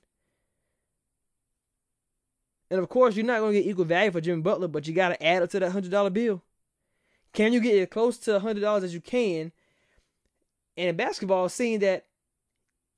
And 2.69 2.79
of 2.79 2.87
course, 2.87 3.15
you're 3.15 3.25
not 3.25 3.39
going 3.39 3.53
to 3.53 3.61
get 3.61 3.69
equal 3.69 3.83
value 3.83 4.11
for 4.11 4.21
Jimmy 4.21 4.41
Butler, 4.41 4.69
but 4.69 4.87
you 4.87 4.93
got 4.93 5.09
to 5.09 5.25
add 5.25 5.43
up 5.43 5.49
to 5.49 5.59
that 5.59 5.71
hundred 5.71 5.91
dollar 5.91 6.09
bill. 6.09 6.41
Can 7.33 7.53
you 7.53 7.59
get 7.59 7.77
as 7.79 7.87
close 7.89 8.17
to 8.19 8.39
hundred 8.39 8.61
dollars 8.61 8.83
as 8.83 8.93
you 8.93 9.01
can? 9.01 9.51
And 10.77 10.89
in 10.89 10.95
basketball, 10.95 11.49
seeing 11.49 11.79
that 11.79 12.05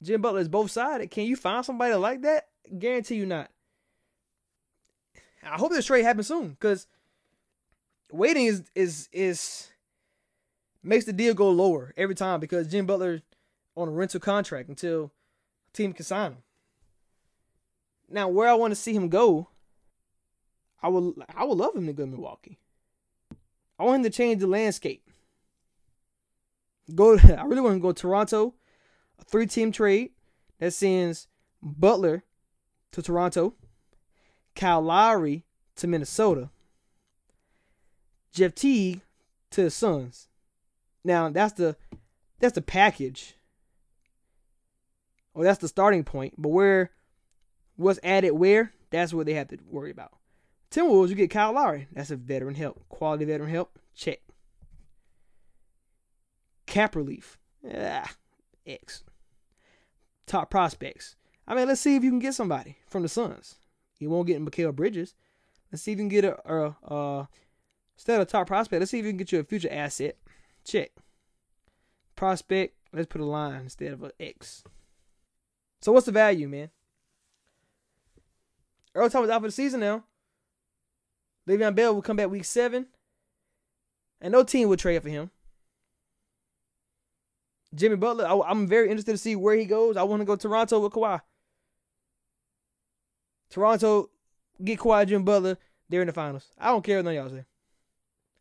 Jim 0.03 0.21
Butler 0.21 0.41
is 0.41 0.49
both 0.49 0.69
sided. 0.69 1.09
Can 1.09 1.25
you 1.25 1.35
find 1.35 1.65
somebody 1.65 1.93
like 1.95 2.21
that? 2.21 2.47
Guarantee 2.77 3.15
you 3.15 3.25
not. 3.25 3.49
I 5.41 5.57
hope 5.57 5.71
this 5.71 5.85
trade 5.85 6.03
happens 6.03 6.27
soon 6.27 6.49
because 6.49 6.87
waiting 8.11 8.45
is 8.45 8.63
is 8.75 9.09
is 9.11 9.69
makes 10.81 11.05
the 11.05 11.13
deal 11.13 11.33
go 11.33 11.49
lower 11.49 11.93
every 11.97 12.15
time 12.15 12.39
because 12.39 12.67
Jim 12.67 12.85
Butler 12.85 13.21
on 13.75 13.87
a 13.87 13.91
rental 13.91 14.19
contract 14.19 14.69
until 14.69 15.11
team 15.73 15.93
can 15.93 16.05
sign 16.05 16.33
him. 16.33 16.37
Now, 18.09 18.27
where 18.27 18.47
I 18.47 18.53
want 18.53 18.71
to 18.71 18.75
see 18.75 18.93
him 18.93 19.09
go, 19.09 19.49
I 20.81 20.89
would 20.89 21.15
I 21.35 21.43
would 21.43 21.57
love 21.57 21.75
him 21.75 21.87
to 21.87 21.93
go 21.93 22.03
to 22.03 22.11
Milwaukee. 22.11 22.59
I 23.79 23.83
want 23.83 23.97
him 23.97 24.03
to 24.03 24.09
change 24.09 24.39
the 24.39 24.47
landscape. 24.47 25.03
Go. 26.93 27.17
I 27.17 27.43
really 27.43 27.61
want 27.61 27.73
him 27.73 27.79
to 27.79 27.83
go 27.83 27.91
to 27.91 28.01
Toronto 28.01 28.53
three 29.23 29.47
team 29.47 29.71
trade 29.71 30.11
that 30.59 30.71
sends 30.73 31.27
Butler 31.61 32.23
to 32.91 33.01
Toronto, 33.01 33.55
Kyle 34.55 34.81
Lowry 34.81 35.45
to 35.75 35.87
Minnesota, 35.87 36.49
Jeff 38.31 38.53
Teague 38.55 39.01
to 39.51 39.63
the 39.63 39.69
Suns. 39.69 40.27
Now 41.03 41.29
that's 41.29 41.53
the 41.53 41.75
that's 42.39 42.55
the 42.55 42.61
package. 42.61 43.35
Or 45.33 45.43
that's 45.43 45.59
the 45.59 45.67
starting 45.67 46.03
point. 46.03 46.35
But 46.37 46.49
where 46.49 46.91
what's 47.75 47.99
added 48.03 48.31
where, 48.31 48.71
that's 48.91 49.13
what 49.13 49.25
they 49.25 49.33
have 49.33 49.47
to 49.49 49.57
worry 49.67 49.91
about. 49.91 50.11
Timberwolves, 50.69 51.09
you 51.09 51.15
get 51.15 51.29
Kyle 51.29 51.53
Lowry. 51.53 51.87
That's 51.91 52.11
a 52.11 52.15
veteran 52.15 52.55
help. 52.55 52.87
Quality 52.89 53.25
veteran 53.25 53.49
help. 53.49 53.79
Check. 53.95 54.19
Cap 56.65 56.95
relief. 56.95 57.37
Ah, 57.75 58.11
X. 58.65 59.03
Top 60.25 60.49
prospects. 60.49 61.15
I 61.47 61.55
mean, 61.55 61.67
let's 61.67 61.81
see 61.81 61.95
if 61.95 62.03
you 62.03 62.09
can 62.09 62.19
get 62.19 62.33
somebody 62.33 62.77
from 62.87 63.01
the 63.01 63.09
Suns. 63.09 63.55
You 63.99 64.09
won't 64.09 64.27
get 64.27 64.43
Mikal 64.43 64.75
Bridges. 64.75 65.15
Let's 65.71 65.83
see 65.83 65.91
if 65.91 65.97
you 65.97 66.03
can 66.03 66.09
get 66.09 66.25
a, 66.25 66.53
a, 66.53 66.75
a 66.93 67.29
instead 67.95 68.15
of 68.15 68.27
a 68.27 68.29
top 68.29 68.47
prospect. 68.47 68.79
Let's 68.79 68.91
see 68.91 68.99
if 68.99 69.05
you 69.05 69.11
can 69.11 69.17
get 69.17 69.31
you 69.31 69.39
a 69.39 69.43
future 69.43 69.71
asset. 69.71 70.17
Check. 70.65 70.91
Prospect. 72.15 72.75
Let's 72.93 73.07
put 73.07 73.21
a 73.21 73.25
line 73.25 73.61
instead 73.61 73.93
of 73.93 74.03
an 74.03 74.11
X. 74.19 74.63
So 75.81 75.91
what's 75.91 76.05
the 76.05 76.11
value, 76.11 76.47
man? 76.47 76.69
Earl 78.95 79.09
Thomas 79.09 79.29
out 79.29 79.41
for 79.41 79.47
the 79.47 79.51
season 79.51 79.79
now. 79.79 80.03
Le'Veon 81.47 81.75
Bell 81.75 81.93
will 81.93 82.01
come 82.01 82.15
back 82.15 82.29
week 82.29 82.45
seven, 82.45 82.87
and 84.21 84.31
no 84.31 84.43
team 84.43 84.69
will 84.69 84.77
trade 84.77 85.01
for 85.03 85.09
him. 85.09 85.31
Jimmy 87.73 87.95
Butler, 87.95 88.27
I, 88.27 88.51
am 88.51 88.67
very 88.67 88.89
interested 88.89 89.13
to 89.13 89.17
see 89.17 89.35
where 89.35 89.55
he 89.55 89.65
goes. 89.65 89.97
I 89.97 90.03
want 90.03 90.21
to 90.21 90.25
go 90.25 90.35
Toronto 90.35 90.79
with 90.79 90.93
Kawhi. 90.93 91.21
Toronto, 93.49 94.09
get 94.63 94.79
Kawhi, 94.79 95.07
Jimmy 95.07 95.23
Butler. 95.23 95.57
They're 95.89 96.01
in 96.01 96.07
the 96.07 96.13
finals. 96.13 96.47
I 96.59 96.67
don't 96.67 96.83
care 96.83 96.97
what 96.97 97.05
none 97.05 97.17
of 97.17 97.31
y'all 97.31 97.37
say. 97.37 97.45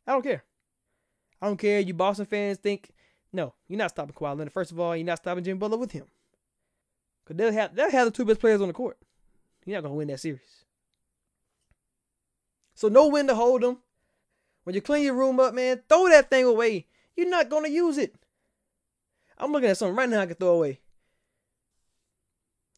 I 0.06 0.12
don't 0.12 0.22
care. 0.22 0.44
I 1.40 1.46
don't 1.46 1.56
care. 1.56 1.80
You 1.80 1.94
Boston 1.94 2.26
fans 2.26 2.58
think, 2.58 2.90
no, 3.32 3.54
you're 3.68 3.78
not 3.78 3.90
stopping 3.90 4.14
Kawhi 4.14 4.36
Leonard. 4.36 4.52
First 4.52 4.72
of 4.72 4.80
all, 4.80 4.96
you're 4.96 5.06
not 5.06 5.18
stopping 5.18 5.44
Jimmy 5.44 5.58
Butler 5.58 5.78
with 5.78 5.92
him. 5.92 6.06
Because 7.24 7.36
they'll 7.36 7.52
have, 7.52 7.74
they'll 7.74 7.90
have 7.90 8.06
the 8.06 8.10
two 8.10 8.24
best 8.24 8.40
players 8.40 8.60
on 8.60 8.68
the 8.68 8.74
court. 8.74 8.98
You're 9.64 9.76
not 9.76 9.82
going 9.82 9.92
to 9.92 9.98
win 9.98 10.08
that 10.08 10.20
series. 10.20 10.64
So 12.74 12.88
know 12.88 13.08
when 13.08 13.26
to 13.28 13.34
hold 13.34 13.62
them. 13.62 13.78
When 14.64 14.74
you 14.74 14.80
clean 14.80 15.04
your 15.04 15.14
room 15.14 15.40
up, 15.40 15.54
man, 15.54 15.82
throw 15.88 16.08
that 16.08 16.30
thing 16.30 16.44
away. 16.44 16.86
You're 17.16 17.28
not 17.28 17.48
gonna 17.48 17.68
use 17.68 17.98
it. 17.98 18.14
I'm 19.42 19.50
looking 19.50 19.70
at 19.70 19.76
something 19.76 19.96
right 19.96 20.08
now 20.08 20.20
I 20.20 20.26
can 20.26 20.36
throw 20.36 20.54
away. 20.54 20.78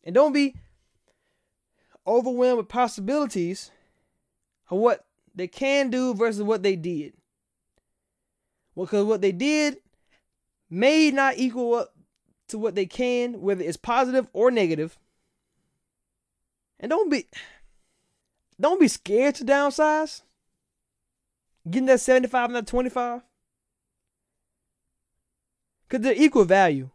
And 0.02 0.14
don't 0.14 0.32
be 0.32 0.56
overwhelmed 2.06 2.56
with 2.56 2.68
possibilities 2.68 3.70
of 4.70 4.78
what 4.78 5.04
they 5.34 5.46
can 5.46 5.90
do 5.90 6.14
versus 6.14 6.42
what 6.42 6.62
they 6.62 6.74
did. 6.74 7.12
Because 8.74 9.04
what 9.04 9.20
they 9.20 9.30
did 9.30 9.76
may 10.70 11.10
not 11.10 11.36
equal 11.36 11.74
up 11.74 11.94
to 12.48 12.58
what 12.58 12.74
they 12.74 12.86
can, 12.86 13.42
whether 13.42 13.62
it's 13.62 13.76
positive 13.76 14.26
or 14.32 14.50
negative. 14.50 14.98
And 16.80 16.88
don't 16.88 17.10
be 17.10 17.26
don't 18.58 18.80
be 18.80 18.88
scared 18.88 19.34
to 19.36 19.44
downsize. 19.44 20.22
Getting 21.68 21.86
that 21.86 22.00
75 22.00 22.46
and 22.46 22.56
that 22.56 22.66
25. 22.66 23.22
Because 25.88 26.04
they're 26.04 26.14
equal 26.14 26.44
value. 26.44 26.90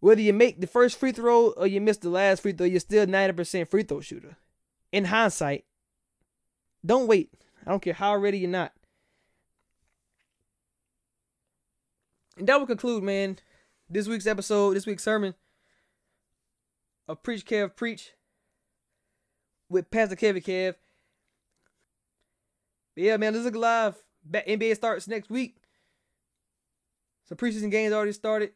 Whether 0.00 0.20
you 0.20 0.32
make 0.32 0.60
the 0.60 0.66
first 0.66 0.98
free 0.98 1.12
throw 1.12 1.50
or 1.50 1.66
you 1.66 1.80
miss 1.80 1.96
the 1.96 2.10
last 2.10 2.42
free 2.42 2.52
throw, 2.52 2.66
you're 2.66 2.80
still 2.80 3.06
90% 3.06 3.68
free 3.68 3.82
throw 3.82 4.00
shooter. 4.00 4.36
In 4.92 5.06
hindsight, 5.06 5.64
don't 6.84 7.06
wait. 7.06 7.32
I 7.66 7.70
don't 7.70 7.82
care 7.82 7.94
how 7.94 8.16
ready 8.16 8.38
you're 8.38 8.50
not. 8.50 8.72
And 12.36 12.46
that 12.46 12.58
will 12.58 12.66
conclude, 12.66 13.02
man, 13.02 13.38
this 13.88 14.06
week's 14.06 14.26
episode, 14.26 14.74
this 14.74 14.86
week's 14.86 15.02
sermon 15.02 15.34
of 17.08 17.22
Preach 17.22 17.44
Kev 17.44 17.74
Preach 17.74 18.12
with 19.68 19.90
Pastor 19.90 20.16
Kevy 20.16 20.44
Kev. 20.44 20.74
But 22.94 23.04
yeah, 23.04 23.16
man, 23.16 23.32
let's 23.32 23.44
look 23.44 23.56
live. 23.56 24.02
NBA 24.30 24.74
starts 24.76 25.08
next 25.08 25.30
week. 25.30 25.56
Some 27.28 27.38
preseason 27.38 27.70
games 27.70 27.92
already 27.92 28.12
started. 28.12 28.52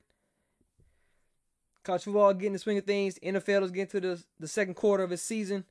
College 1.83 2.05
football 2.05 2.33
getting 2.35 2.53
the 2.53 2.59
swing 2.59 2.79
of 2.79 2.85
things. 2.85 3.19
NFL 3.19 3.65
is 3.65 3.71
getting 3.73 3.89
to 3.89 4.01
the, 4.01 4.25
the 4.39 4.47
second 4.47 4.75
quarter 4.75 5.03
of 5.03 5.11
its 5.11 5.23
season. 5.23 5.65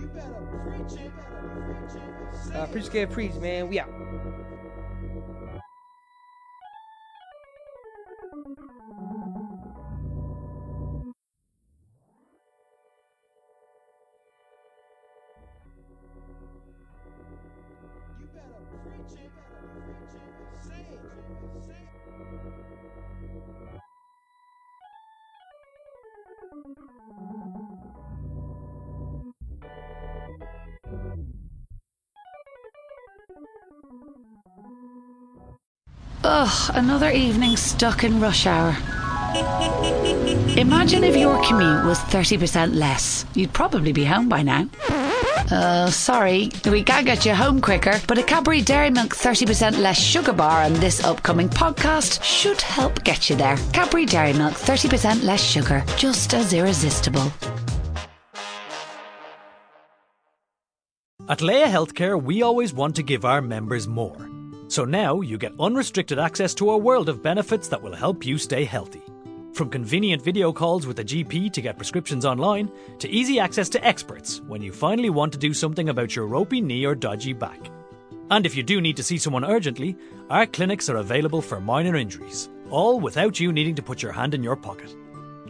You 0.00 0.06
better 0.08 0.34
preach 0.66 1.00
it. 1.00 1.12
Preach 1.66 2.50
it. 2.50 2.56
Uh, 2.56 2.66
preach, 2.66 2.86
Kev, 2.86 3.12
preach, 3.12 3.34
man. 3.34 3.68
We 3.68 3.78
out. 3.78 3.90
Another 36.70 37.10
evening 37.10 37.56
stuck 37.56 38.04
in 38.04 38.20
rush 38.20 38.46
hour. 38.46 38.76
Imagine 40.56 41.04
if 41.04 41.16
your 41.16 41.42
commute 41.44 41.84
was 41.84 41.98
30% 41.98 42.74
less. 42.74 43.26
You'd 43.34 43.52
probably 43.52 43.92
be 43.92 44.04
home 44.04 44.28
by 44.28 44.42
now. 44.42 44.68
Uh, 45.50 45.90
sorry, 45.90 46.50
we 46.64 46.82
can't 46.82 47.04
get 47.04 47.26
you 47.26 47.34
home 47.34 47.60
quicker, 47.60 48.00
but 48.06 48.16
a 48.18 48.22
Cadbury 48.22 48.62
Dairy 48.62 48.90
Milk 48.90 49.14
30% 49.14 49.78
less 49.78 50.00
sugar 50.00 50.32
bar 50.32 50.62
on 50.62 50.72
this 50.74 51.04
upcoming 51.04 51.48
podcast 51.48 52.22
should 52.22 52.60
help 52.60 53.02
get 53.04 53.28
you 53.28 53.36
there. 53.36 53.56
Cadbury 53.72 54.06
Dairy 54.06 54.32
Milk 54.32 54.54
30% 54.54 55.24
less 55.24 55.42
sugar, 55.42 55.84
just 55.96 56.32
as 56.32 56.52
irresistible. 56.52 57.32
At 61.28 61.42
Laya 61.42 61.66
Healthcare, 61.66 62.22
we 62.22 62.42
always 62.42 62.72
want 62.72 62.96
to 62.96 63.02
give 63.02 63.24
our 63.24 63.42
members 63.42 63.88
more. 63.88 64.33
So 64.68 64.84
now 64.84 65.20
you 65.20 65.38
get 65.38 65.52
unrestricted 65.60 66.18
access 66.18 66.54
to 66.54 66.70
a 66.70 66.78
world 66.78 67.08
of 67.08 67.22
benefits 67.22 67.68
that 67.68 67.82
will 67.82 67.94
help 67.94 68.24
you 68.24 68.38
stay 68.38 68.64
healthy. 68.64 69.02
From 69.52 69.70
convenient 69.70 70.20
video 70.20 70.52
calls 70.52 70.86
with 70.86 70.98
a 70.98 71.04
GP 71.04 71.52
to 71.52 71.60
get 71.60 71.76
prescriptions 71.76 72.24
online, 72.24 72.70
to 72.98 73.08
easy 73.08 73.38
access 73.38 73.68
to 73.68 73.86
experts 73.86 74.40
when 74.48 74.62
you 74.62 74.72
finally 74.72 75.10
want 75.10 75.32
to 75.32 75.38
do 75.38 75.54
something 75.54 75.90
about 75.90 76.16
your 76.16 76.26
ropey 76.26 76.60
knee 76.60 76.84
or 76.84 76.96
dodgy 76.96 77.32
back. 77.32 77.70
And 78.30 78.46
if 78.46 78.56
you 78.56 78.62
do 78.62 78.80
need 78.80 78.96
to 78.96 79.04
see 79.04 79.18
someone 79.18 79.44
urgently, 79.44 79.96
our 80.28 80.46
clinics 80.46 80.88
are 80.88 80.96
available 80.96 81.40
for 81.40 81.60
minor 81.60 81.94
injuries, 81.94 82.48
all 82.70 82.98
without 82.98 83.38
you 83.38 83.52
needing 83.52 83.76
to 83.76 83.82
put 83.82 84.02
your 84.02 84.12
hand 84.12 84.34
in 84.34 84.42
your 84.42 84.56
pocket. 84.56 84.92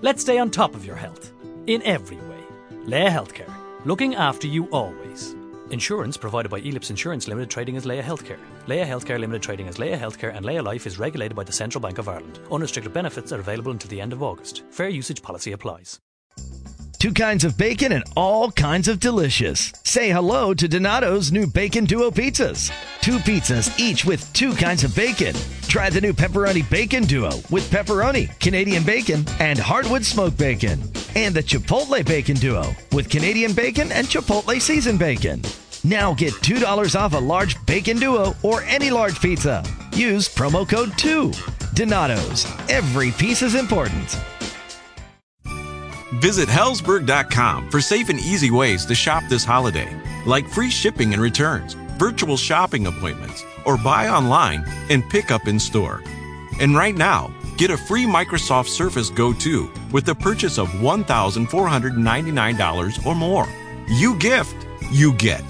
Let's 0.02 0.20
stay 0.20 0.38
on 0.38 0.50
top 0.50 0.74
of 0.74 0.84
your 0.84 0.96
health, 0.96 1.32
in 1.66 1.82
every 1.84 2.18
way. 2.18 2.40
Laya 2.84 3.10
Healthcare, 3.10 3.50
looking 3.86 4.16
after 4.16 4.46
you 4.46 4.66
always. 4.66 5.34
Insurance 5.70 6.18
provided 6.18 6.50
by 6.50 6.60
Elips 6.60 6.90
Insurance 6.90 7.26
Limited 7.26 7.48
trading 7.48 7.78
as 7.78 7.86
Laya 7.86 8.02
Healthcare. 8.02 8.40
Laya 8.66 8.86
Healthcare 8.86 9.20
Limited 9.20 9.42
trading 9.42 9.68
as 9.68 9.78
Laya 9.78 9.98
Healthcare 9.98 10.34
and 10.34 10.46
Laya 10.46 10.62
Life 10.62 10.86
is 10.86 10.98
regulated 10.98 11.36
by 11.36 11.44
the 11.44 11.52
Central 11.52 11.82
Bank 11.82 11.98
of 11.98 12.08
Ireland. 12.08 12.40
Unrestricted 12.50 12.94
benefits 12.94 13.30
are 13.30 13.40
available 13.40 13.72
until 13.72 13.90
the 13.90 14.00
end 14.00 14.14
of 14.14 14.22
August. 14.22 14.62
Fair 14.70 14.88
usage 14.88 15.20
policy 15.20 15.52
applies. 15.52 16.00
Two 16.98 17.12
kinds 17.12 17.44
of 17.44 17.58
bacon 17.58 17.92
and 17.92 18.02
all 18.16 18.50
kinds 18.50 18.88
of 18.88 18.98
delicious. 18.98 19.70
Say 19.82 20.08
hello 20.08 20.54
to 20.54 20.66
Donato's 20.66 21.30
new 21.30 21.46
Bacon 21.46 21.84
Duo 21.84 22.10
pizzas. 22.10 22.72
Two 23.02 23.18
pizzas, 23.18 23.78
each 23.78 24.06
with 24.06 24.32
two 24.32 24.54
kinds 24.54 24.82
of 24.82 24.96
bacon. 24.96 25.36
Try 25.68 25.90
the 25.90 26.00
new 26.00 26.14
Pepperoni 26.14 26.68
Bacon 26.70 27.02
Duo 27.02 27.42
with 27.50 27.70
pepperoni, 27.70 28.38
Canadian 28.40 28.82
bacon, 28.82 29.26
and 29.40 29.58
hardwood 29.58 30.06
smoked 30.06 30.38
bacon. 30.38 30.80
And 31.14 31.34
the 31.34 31.42
Chipotle 31.42 32.02
Bacon 32.06 32.36
Duo 32.36 32.74
with 32.92 33.10
Canadian 33.10 33.52
bacon 33.52 33.92
and 33.92 34.06
Chipotle 34.06 34.58
seasoned 34.58 34.98
bacon. 34.98 35.42
Now 35.84 36.14
get 36.14 36.32
$2 36.32 36.98
off 36.98 37.12
a 37.12 37.18
large 37.18 37.64
bacon 37.66 37.98
duo 37.98 38.34
or 38.42 38.62
any 38.62 38.90
large 38.90 39.20
pizza. 39.20 39.62
Use 39.92 40.34
promo 40.34 40.66
code 40.68 40.96
2. 40.96 41.30
Donato's. 41.74 42.46
Every 42.70 43.10
piece 43.10 43.42
is 43.42 43.54
important. 43.54 44.18
Visit 46.14 46.48
Hellsberg.com 46.48 47.70
for 47.70 47.82
safe 47.82 48.08
and 48.08 48.18
easy 48.18 48.50
ways 48.50 48.86
to 48.86 48.94
shop 48.94 49.24
this 49.28 49.44
holiday, 49.44 49.94
like 50.24 50.48
free 50.48 50.70
shipping 50.70 51.12
and 51.12 51.20
returns, 51.20 51.74
virtual 51.98 52.38
shopping 52.38 52.86
appointments, 52.86 53.44
or 53.66 53.76
buy 53.76 54.08
online 54.08 54.64
and 54.88 55.06
pick 55.10 55.30
up 55.30 55.46
in 55.46 55.60
store. 55.60 56.02
And 56.60 56.74
right 56.74 56.94
now, 56.94 57.30
get 57.58 57.70
a 57.70 57.76
free 57.76 58.06
Microsoft 58.06 58.68
Surface 58.68 59.10
Go 59.10 59.34
2 59.34 59.70
with 59.92 60.06
the 60.06 60.14
purchase 60.14 60.56
of 60.56 60.68
$1,499 60.68 63.06
or 63.06 63.14
more. 63.14 63.46
You 63.88 64.16
gift, 64.16 64.56
you 64.90 65.12
get. 65.14 65.44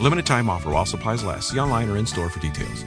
Limited 0.00 0.24
time 0.24 0.48
offer 0.48 0.70
while 0.70 0.86
supplies 0.86 1.24
last. 1.24 1.50
See 1.50 1.58
online 1.58 1.90
or 1.90 1.98
in 1.98 2.06
store 2.06 2.30
for 2.30 2.40
details. 2.40 2.84